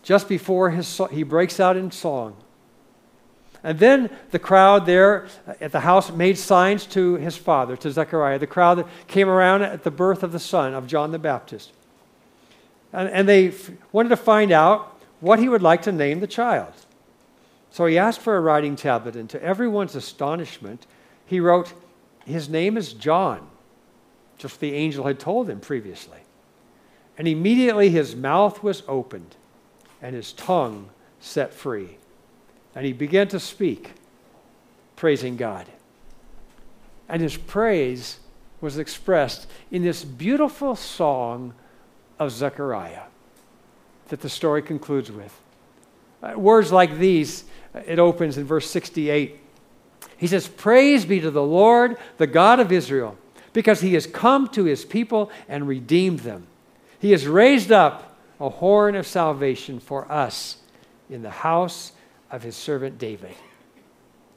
Just 0.04 0.28
before 0.28 0.72
his, 0.72 1.02
he 1.10 1.24
breaks 1.24 1.62
out 1.62 1.78
in 1.78 1.90
song. 1.90 2.36
And 3.66 3.78
then 3.80 4.10
the 4.32 4.40
crowd 4.40 4.86
there 4.86 5.28
at 5.60 5.74
the 5.74 5.82
house 5.82 6.10
made 6.10 6.38
signs 6.38 6.86
to 6.88 7.16
his 7.16 7.36
father, 7.36 7.76
to 7.76 7.92
Zechariah, 7.92 8.40
the 8.40 8.48
crowd 8.48 8.76
that 8.76 8.88
came 9.08 9.28
around 9.28 9.64
at 9.64 9.84
the 9.84 9.92
birth 9.92 10.24
of 10.24 10.32
the 10.32 10.40
son 10.40 10.74
of 10.74 10.88
John 10.88 11.12
the 11.12 11.20
Baptist 11.20 11.74
and, 12.96 13.10
and 13.10 13.30
they 13.30 13.50
f- 13.50 13.72
wanted 13.92 14.10
to 14.10 14.18
find 14.18 14.52
out 14.52 15.00
what 15.20 15.38
he 15.38 15.50
would 15.50 15.62
like 15.62 15.84
to 15.84 15.92
name 15.92 16.22
the 16.22 16.28
child. 16.28 16.74
So 17.70 17.86
he 17.86 17.98
asked 17.98 18.22
for 18.22 18.38
a 18.38 18.42
writing 18.42 18.76
tablet, 18.76 19.16
and 19.16 19.30
to 19.30 19.44
everyone's 19.44 19.96
astonishment, 19.96 20.88
he 21.26 21.40
wrote, 21.40 21.74
His 22.26 22.48
name 22.48 22.78
is 22.78 22.94
John, 22.94 23.48
just 24.38 24.62
the 24.62 24.74
angel 24.74 25.06
had 25.06 25.20
told 25.20 25.50
him 25.50 25.60
previously. 25.60 26.20
And 27.18 27.28
immediately 27.28 27.90
his 27.90 28.16
mouth 28.16 28.64
was 28.64 28.84
opened, 28.88 29.36
and 30.02 30.16
his 30.16 30.32
tongue 30.32 30.90
set 31.20 31.54
free. 31.54 31.98
And 32.76 32.86
he 32.86 32.94
began 32.94 33.28
to 33.30 33.40
speak, 33.40 33.94
praising 34.96 35.38
God. 35.38 35.66
And 37.08 37.22
his 37.22 37.38
praise 37.38 38.20
was 38.62 38.78
expressed 38.78 39.48
in 39.72 39.84
this 39.84 40.04
beautiful 40.04 40.76
song 40.76 41.54
of 42.20 42.32
Zechariah 42.32 43.04
that 44.10 44.22
the 44.22 44.30
story 44.30 44.62
concludes 44.62 45.12
with. 45.12 45.40
Uh, 46.22 46.34
words 46.38 46.72
like 46.72 46.98
these, 46.98 47.46
uh, 47.74 47.82
it 47.86 48.00
opens 48.00 48.38
in 48.38 48.46
verse 48.46 48.70
68. 48.70 49.40
He 50.18 50.28
says, 50.28 50.48
Praise 50.48 51.06
be 51.06 51.20
to 51.20 51.32
the 51.32 51.44
Lord, 51.44 51.98
the 52.18 52.28
God 52.28 52.60
of 52.60 52.72
Israel, 52.72 53.18
because 53.54 53.82
he 53.82 53.94
has 53.94 54.08
come 54.08 54.48
to 54.50 54.66
his 54.66 54.86
people 54.86 55.32
and 55.48 55.68
redeemed 55.68 56.20
them. 56.20 56.48
He 57.00 57.12
has 57.12 57.28
raised 57.28 57.72
up 57.72 58.18
a 58.40 58.50
horn 58.50 58.96
of 58.96 59.08
salvation 59.08 59.80
for 59.80 60.12
us 60.12 60.58
in 61.10 61.22
the 61.22 61.30
house 61.30 61.92
of 62.36 62.44
his 62.44 62.56
servant 62.56 62.98
David. 62.98 63.36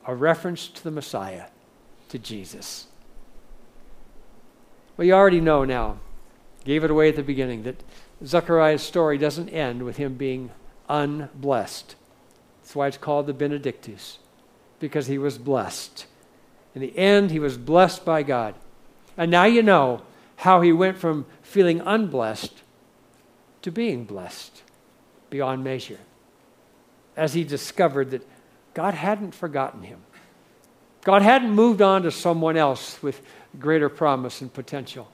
A 0.07 0.15
reference 0.15 0.69
to 0.69 0.85
the 0.85 0.91
Messiah, 0.91 1.47
to 2.09 2.19
Jesus. 2.19 2.87
Well, 4.97 5.07
you 5.07 5.13
already 5.13 5.41
know 5.41 5.65
now 5.65 5.99
Gave 6.69 6.85
it 6.85 6.91
away 6.91 7.09
at 7.09 7.17
the 7.17 7.23
beginning 7.23 7.63
that 7.63 7.83
Zechariah's 8.23 8.83
story 8.83 9.17
doesn't 9.17 9.49
end 9.49 9.85
with 9.85 9.97
him 9.97 10.17
being 10.17 10.51
unblessed. 10.87 11.95
That's 12.61 12.77
why 12.77 12.89
it's 12.89 12.99
called 12.99 13.27
the 13.27 13.33
Benedictus, 13.33 14.19
because 14.79 15.07
he 15.07 15.17
was 15.17 15.39
blessed. 15.39 16.05
In 16.75 16.83
the 16.83 16.97
end, 16.99 17.31
he 17.31 17.39
was 17.39 17.57
blessed 17.57 18.05
by 18.05 18.23
God. 18.23 18.55
And 19.17 19.31
now 19.31 19.45
you 19.45 19.63
know 19.63 20.03
how 20.37 20.61
he 20.61 20.73
went 20.73 20.99
from 20.99 21.25
feeling 21.41 21.81
unblessed 21.81 22.63
to 23.63 23.71
being 23.71 24.05
blessed 24.05 24.63
beyond 25.31 25.65
measure 25.65 26.01
as 27.19 27.35
he 27.35 27.43
discovered 27.43 28.13
that 28.13 28.27
God 28.75 28.95
hadn't 28.95 29.35
forgotten 29.35 29.83
him. 29.83 29.99
God 31.03 31.21
hadn't 31.21 31.51
moved 31.51 31.83
on 31.83 32.03
to 32.03 32.13
someone 32.13 32.57
else 32.57 33.03
with 33.03 33.21
greater 33.59 33.89
promise 33.89 34.41
and 34.41 34.55
potential. 34.55 35.11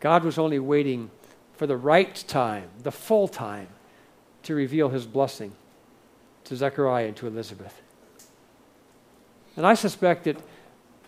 God 0.00 0.24
was 0.24 0.38
only 0.38 0.58
waiting 0.58 1.10
for 1.52 1.66
the 1.66 1.76
right 1.76 2.14
time, 2.26 2.70
the 2.82 2.90
full 2.90 3.28
time, 3.28 3.68
to 4.44 4.54
reveal 4.54 4.88
his 4.88 5.04
blessing 5.04 5.52
to 6.44 6.56
Zechariah 6.56 7.08
and 7.08 7.16
to 7.16 7.26
Elizabeth. 7.26 7.82
And 9.56 9.66
I 9.66 9.74
suspect 9.74 10.24
that 10.24 10.38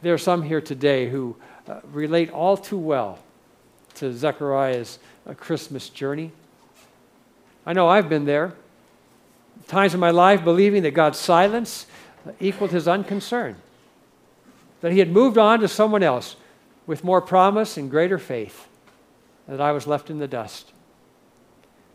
there 0.02 0.12
are 0.12 0.18
some 0.18 0.42
here 0.42 0.60
today 0.60 1.08
who 1.08 1.34
uh, 1.66 1.80
relate 1.92 2.30
all 2.30 2.58
too 2.58 2.78
well 2.78 3.20
to 3.94 4.12
Zechariah's 4.12 4.98
uh, 5.26 5.32
Christmas 5.32 5.88
journey. 5.88 6.32
I 7.64 7.72
know 7.72 7.88
I've 7.88 8.10
been 8.10 8.26
there. 8.26 8.52
Times 9.68 9.94
in 9.94 10.00
my 10.00 10.10
life 10.10 10.42
believing 10.42 10.82
that 10.82 10.90
God's 10.92 11.18
silence 11.18 11.86
equaled 12.40 12.72
his 12.72 12.88
unconcern. 12.88 13.56
that 14.80 14.92
he 14.92 14.98
had 14.98 15.12
moved 15.12 15.38
on 15.38 15.60
to 15.60 15.68
someone 15.68 16.02
else 16.02 16.36
with 16.86 17.04
more 17.04 17.20
promise 17.20 17.76
and 17.76 17.90
greater 17.90 18.18
faith, 18.18 18.68
that 19.46 19.60
I 19.60 19.72
was 19.72 19.86
left 19.86 20.10
in 20.10 20.18
the 20.18 20.28
dust. 20.28 20.72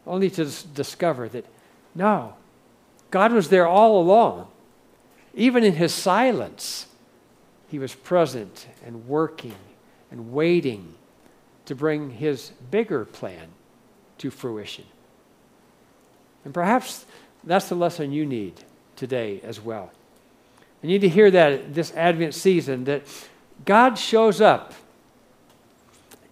Only 0.06 0.30
to 0.32 0.46
discover 0.74 1.30
that 1.30 1.46
no, 1.96 2.34
God 3.12 3.32
was 3.32 3.50
there 3.50 3.68
all 3.68 4.02
along. 4.02 4.48
Even 5.34 5.64
in 5.64 5.74
his 5.74 5.94
silence, 5.94 6.88
he 7.70 7.80
was 7.80 7.96
present 7.96 8.68
and 8.86 9.08
working 9.08 9.56
and 10.12 10.34
waiting 10.34 10.96
to 11.66 11.76
bring 11.76 12.12
his 12.12 12.52
bigger 12.70 13.06
plan 13.06 13.48
to 14.18 14.30
fruition. 14.30 14.86
And 16.44 16.54
perhaps 16.54 17.06
that's 17.44 17.70
the 17.70 17.76
lesson 17.76 18.12
you 18.12 18.26
need 18.26 18.54
today 18.96 19.42
as 19.44 19.60
well. 19.60 19.92
You 20.82 20.90
need 20.90 21.02
to 21.02 21.10
hear 21.10 21.32
that 21.32 21.74
this 21.74 21.94
Advent 21.94 22.34
season 22.34 22.84
that 22.86 23.04
God 23.66 23.98
shows 23.98 24.42
up 24.42 24.74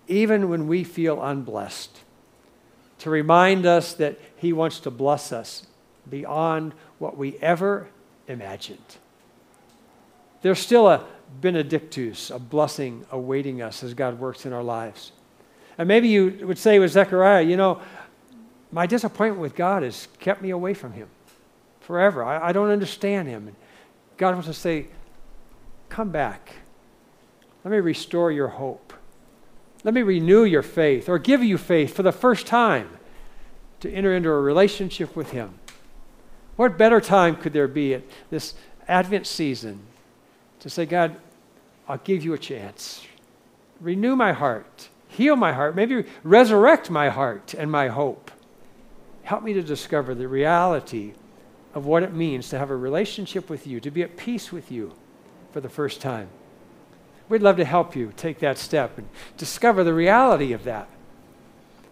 even 0.08 0.50
when 0.50 0.67
we 0.67 0.84
feel 0.84 1.21
unblessed 1.24 2.00
to 3.00 3.10
remind 3.10 3.65
us 3.65 3.93
that 3.93 4.19
He 4.36 4.52
wants 4.52 4.80
to 4.82 4.91
bless 4.91 5.32
us 5.32 5.65
beyond 6.10 6.74
what 7.00 7.17
we 7.17 7.38
ever 7.38 7.88
imagined. 8.28 8.97
There's 10.41 10.60
still 10.60 10.88
a 10.88 11.06
benedictus, 11.39 12.30
a 12.30 12.39
blessing 12.39 13.06
awaiting 13.12 13.62
us 13.62 13.84
as 13.84 13.93
God 13.93 14.19
works 14.19 14.45
in 14.45 14.54
our 14.54 14.63
lives. 14.63 15.12
And 15.78 15.88
maybe 15.88 16.10
you 16.10 16.45
would 16.45 16.58
say 16.58 16.78
with 16.80 16.91
Zechariah, 16.91 17.43
you 17.43 17.58
know, 17.58 17.82
my 18.71 18.86
disappointment 18.86 19.41
with 19.41 19.55
God 19.55 19.84
has 19.84 20.07
kept 20.19 20.41
me 20.41 20.49
away 20.49 20.73
from 20.73 20.93
Him 20.93 21.07
forever. 21.81 22.23
I, 22.23 22.49
I 22.49 22.51
don't 22.51 22.69
understand 22.69 23.27
Him. 23.27 23.55
God 24.17 24.34
wants 24.34 24.47
to 24.47 24.53
say, 24.53 24.88
come 25.89 26.10
back. 26.10 26.53
Let 27.63 27.71
me 27.71 27.77
restore 27.77 28.31
your 28.31 28.47
hope. 28.47 28.93
Let 29.84 29.93
me 29.93 30.01
renew 30.01 30.43
your 30.43 30.62
faith 30.62 31.10
or 31.10 31.19
give 31.19 31.43
you 31.43 31.57
faith 31.57 31.95
for 31.95 32.03
the 32.03 32.12
first 32.12 32.47
time 32.47 32.89
to 33.79 33.91
enter 33.91 34.15
into 34.15 34.29
a 34.29 34.39
relationship 34.39 35.15
with 35.15 35.31
Him. 35.31 35.55
What 36.55 36.77
better 36.77 37.01
time 37.01 37.36
could 37.36 37.53
there 37.53 37.67
be 37.67 37.95
at 37.95 38.03
this 38.29 38.53
Advent 38.88 39.25
season 39.25 39.81
to 40.60 40.69
say, 40.69 40.86
God, 40.86 41.15
I'll 41.88 41.97
give 41.97 42.23
you 42.23 42.34
a 42.34 42.38
chance. 42.38 43.05
Renew 43.79 44.15
my 44.15 44.31
heart, 44.31 44.89
heal 45.07 45.36
my 45.36 45.53
heart, 45.53 45.75
maybe 45.75 46.05
resurrect 46.23 46.89
my 46.89 47.10
heart 47.10 47.55
and 47.55 47.71
my 47.71 47.88
hope. 47.88 48.29
Help 49.23 49.43
me 49.43 49.53
to 49.53 49.62
discover 49.62 50.15
the 50.15 50.27
reality 50.27 51.13
of 51.73 51.86
what 51.86 52.03
it 52.03 52.13
means 52.13 52.49
to 52.49 52.60
have 52.60 52.69
a 52.69 52.75
relationship 52.75 53.49
with 53.49 53.65
you, 53.65 53.79
to 53.79 53.91
be 53.91 54.03
at 54.03 54.17
peace 54.17 54.51
with 54.51 54.71
you 54.71 54.93
for 55.51 55.62
the 55.62 55.69
first 55.69 56.01
time. 56.01 56.29
We'd 57.29 57.41
love 57.41 57.57
to 57.57 57.65
help 57.65 57.95
you 57.95 58.12
take 58.17 58.39
that 58.39 58.57
step 58.57 58.97
and 58.97 59.07
discover 59.38 59.84
the 59.84 59.93
reality 59.93 60.51
of 60.51 60.65
that. 60.65 60.89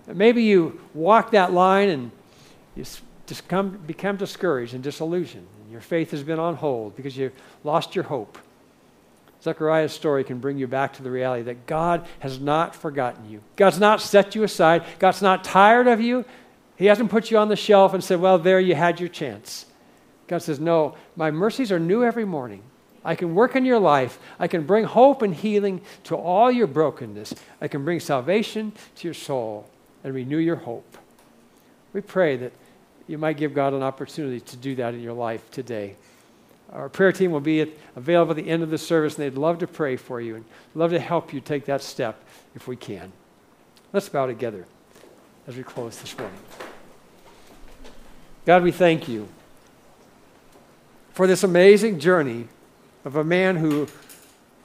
Maybe 0.06 0.44
you 0.44 0.82
walk 0.94 1.32
that 1.32 1.54
line 1.54 1.90
and 1.90 2.12
you 2.76 2.84
just 3.26 3.48
come, 3.48 3.78
become 3.86 4.18
discouraged 4.18 4.74
and 4.74 4.84
disillusioned. 4.84 5.48
And 5.62 5.72
your 5.72 5.82
faith 5.82 6.12
has 6.12 6.24
been 6.24 6.40
on 6.40 6.56
hold 6.56 6.96
because 6.96 7.16
you've 7.16 7.32
lost 7.64 7.96
your 7.96 8.04
hope. 8.04 8.38
Zechariah's 9.42 9.94
story 9.94 10.26
can 10.26 10.40
bring 10.40 10.58
you 10.58 10.68
back 10.68 10.94
to 10.94 11.04
the 11.04 11.12
reality 11.12 11.44
that 11.44 11.66
God 11.66 12.06
has 12.20 12.40
not 12.40 12.76
forgotten 12.76 13.30
you. 13.30 13.42
God's 13.56 13.80
not 13.80 14.02
set 14.02 14.36
you 14.36 14.44
aside. 14.44 14.84
God's 14.98 15.22
not 15.22 15.46
tired 15.46 15.88
of 15.88 16.02
you. 16.02 16.26
He 16.80 16.86
hasn't 16.86 17.12
put 17.12 17.30
you 17.30 17.38
on 17.38 17.50
the 17.50 17.58
shelf 17.58 17.94
and 17.94 18.02
said, 18.02 18.22
Well, 18.22 18.40
there 18.40 18.60
you 18.60 18.74
had 18.74 19.02
your 19.02 19.10
chance. 19.10 19.66
God 20.28 20.38
says, 20.38 20.62
No, 20.62 20.96
my 21.18 21.30
mercies 21.30 21.74
are 21.74 21.80
new 21.80 22.06
every 22.06 22.24
morning. 22.24 22.64
I 23.04 23.16
can 23.16 23.36
work 23.36 23.58
in 23.58 23.66
your 23.66 23.80
life. 23.80 24.18
I 24.40 24.48
can 24.48 24.66
bring 24.66 24.86
hope 24.86 25.22
and 25.22 25.36
healing 25.36 25.82
to 26.06 26.16
all 26.16 26.50
your 26.50 26.68
brokenness. 26.68 27.36
I 27.60 27.68
can 27.68 27.84
bring 27.84 28.00
salvation 28.00 28.72
to 28.96 29.08
your 29.08 29.14
soul 29.14 29.70
and 30.06 30.14
renew 30.14 30.38
your 30.38 30.56
hope. 30.56 30.98
We 31.92 32.00
pray 32.00 32.38
that 32.38 32.54
you 33.08 33.18
might 33.18 33.36
give 33.36 33.54
God 33.54 33.74
an 33.74 33.84
opportunity 33.84 34.40
to 34.40 34.56
do 34.56 34.76
that 34.76 34.94
in 34.94 35.02
your 35.02 35.14
life 35.14 35.52
today. 35.52 35.98
Our 36.72 36.88
prayer 36.88 37.12
team 37.12 37.32
will 37.32 37.42
be 37.42 37.74
available 37.98 38.32
at 38.32 38.38
the 38.38 38.50
end 38.50 38.64
of 38.64 38.70
the 38.70 38.78
service, 38.78 39.18
and 39.18 39.26
they'd 39.26 39.38
love 39.38 39.60
to 39.60 39.68
pray 39.68 39.98
for 39.98 40.22
you 40.22 40.36
and 40.36 40.46
love 40.76 40.92
to 40.92 41.00
help 41.00 41.34
you 41.34 41.42
take 41.42 41.66
that 41.66 41.82
step 41.82 42.24
if 42.56 42.70
we 42.70 42.78
can. 42.78 43.12
Let's 43.92 44.08
bow 44.08 44.28
together 44.28 44.66
as 45.46 45.58
we 45.58 45.64
close 45.64 46.00
this 46.00 46.18
morning. 46.18 46.38
God, 48.50 48.64
we 48.64 48.72
thank 48.72 49.08
you 49.08 49.28
for 51.14 51.28
this 51.28 51.44
amazing 51.44 52.00
journey 52.00 52.48
of 53.06 53.16
a 53.16 53.24
man 53.24 53.58
who 53.58 53.88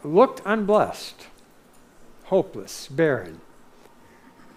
looked 0.03 0.41
unblessed, 0.47 1.27
hopeless, 2.23 2.89
barren, 2.89 3.43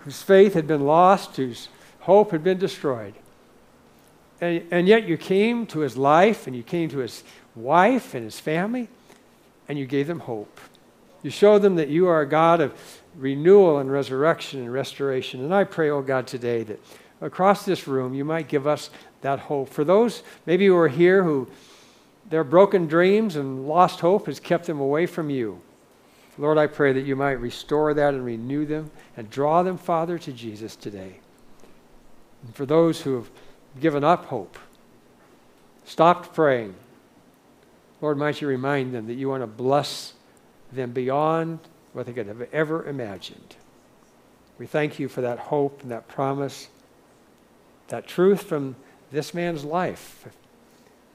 whose 0.06 0.22
faith 0.22 0.54
had 0.54 0.66
been 0.66 0.86
lost, 0.86 1.36
whose 1.36 1.68
hope 2.00 2.32
had 2.32 2.42
been 2.42 2.58
destroyed. 2.58 3.16
And, 4.40 4.64
and 4.72 4.88
yet 4.88 5.10
you 5.10 5.18
came 5.18 5.66
to 5.68 5.80
his 5.80 5.98
life 5.98 6.48
and 6.48 6.56
you 6.56 6.64
came 6.64 6.88
to 6.92 7.00
his 7.00 7.26
wife 7.54 8.14
and 8.14 8.24
his 8.24 8.40
family 8.40 8.88
and 9.68 9.78
you 9.78 9.86
gave 9.86 10.08
them 10.08 10.22
hope. 10.22 10.58
You 11.22 11.32
showed 11.32 11.64
them 11.64 11.76
that 11.76 11.90
you 11.90 12.08
are 12.08 12.22
a 12.22 12.30
God 12.30 12.62
of 12.62 13.02
renewal 13.14 13.80
and 13.80 13.92
resurrection 13.92 14.62
and 14.62 14.72
restoration. 14.72 15.44
And 15.44 15.54
I 15.54 15.66
pray, 15.66 15.90
oh 15.90 16.02
God, 16.02 16.28
today 16.28 16.64
that 16.64 16.80
across 17.22 17.66
this 17.66 17.88
room 17.88 18.14
you 18.14 18.24
might 18.24 18.48
give 18.48 18.68
us 18.68 18.90
that 19.22 19.40
hope. 19.40 19.70
For 19.70 19.84
those 19.84 20.24
maybe 20.46 20.68
who 20.68 20.76
are 20.76 20.88
here 20.88 21.24
who 21.24 21.48
their 22.30 22.44
broken 22.44 22.88
dreams 22.88 23.36
and 23.36 23.68
lost 23.68 24.02
hope 24.02 24.26
has 24.26 24.40
kept 24.40 24.66
them 24.66 24.80
away 24.80 25.06
from 25.06 25.30
you. 25.30 25.62
Lord, 26.38 26.58
I 26.58 26.68
pray 26.68 26.94
that 26.94 27.06
you 27.06 27.16
might 27.16 27.40
restore 27.40 27.94
that 27.94 28.14
and 28.14 28.24
renew 28.24 28.66
them 28.66 28.92
and 29.16 29.30
draw 29.30 29.64
them, 29.64 29.78
Father, 29.78 30.20
to 30.20 30.32
Jesus 30.32 30.76
today. 30.76 31.20
And 32.44 32.56
for 32.56 32.66
those 32.66 33.02
who 33.02 33.16
have 33.16 33.30
given 33.80 34.04
up 34.04 34.26
hope, 34.26 34.58
stopped 35.86 36.36
praying, 36.36 36.76
Lord, 38.02 38.18
might 38.18 38.42
you 38.42 38.48
remind 38.48 38.94
them 38.94 39.08
that 39.08 39.16
you 39.16 39.30
want 39.30 39.42
to 39.42 39.48
bless 39.48 40.14
them 40.72 40.92
beyond 40.92 41.60
what 41.94 42.06
they 42.06 42.14
could 42.14 42.28
have 42.28 42.48
ever 42.54 42.86
imagined. 42.86 43.56
We 44.60 44.68
thank 44.68 45.00
you 45.00 45.08
for 45.08 45.22
that 45.22 45.40
hope 45.40 45.82
and 45.82 45.92
that 45.92 46.08
promise, 46.08 46.68
that 47.88 48.06
truth 48.06 48.44
from 48.44 48.76
this 49.12 49.34
man's 49.34 49.64
life. 49.64 50.28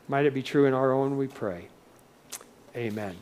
Might 0.08 0.26
it 0.26 0.34
be 0.34 0.42
true 0.42 0.66
in 0.66 0.74
our 0.74 0.92
own, 0.92 1.16
we 1.16 1.26
pray. 1.26 1.68
Amen. 2.76 3.16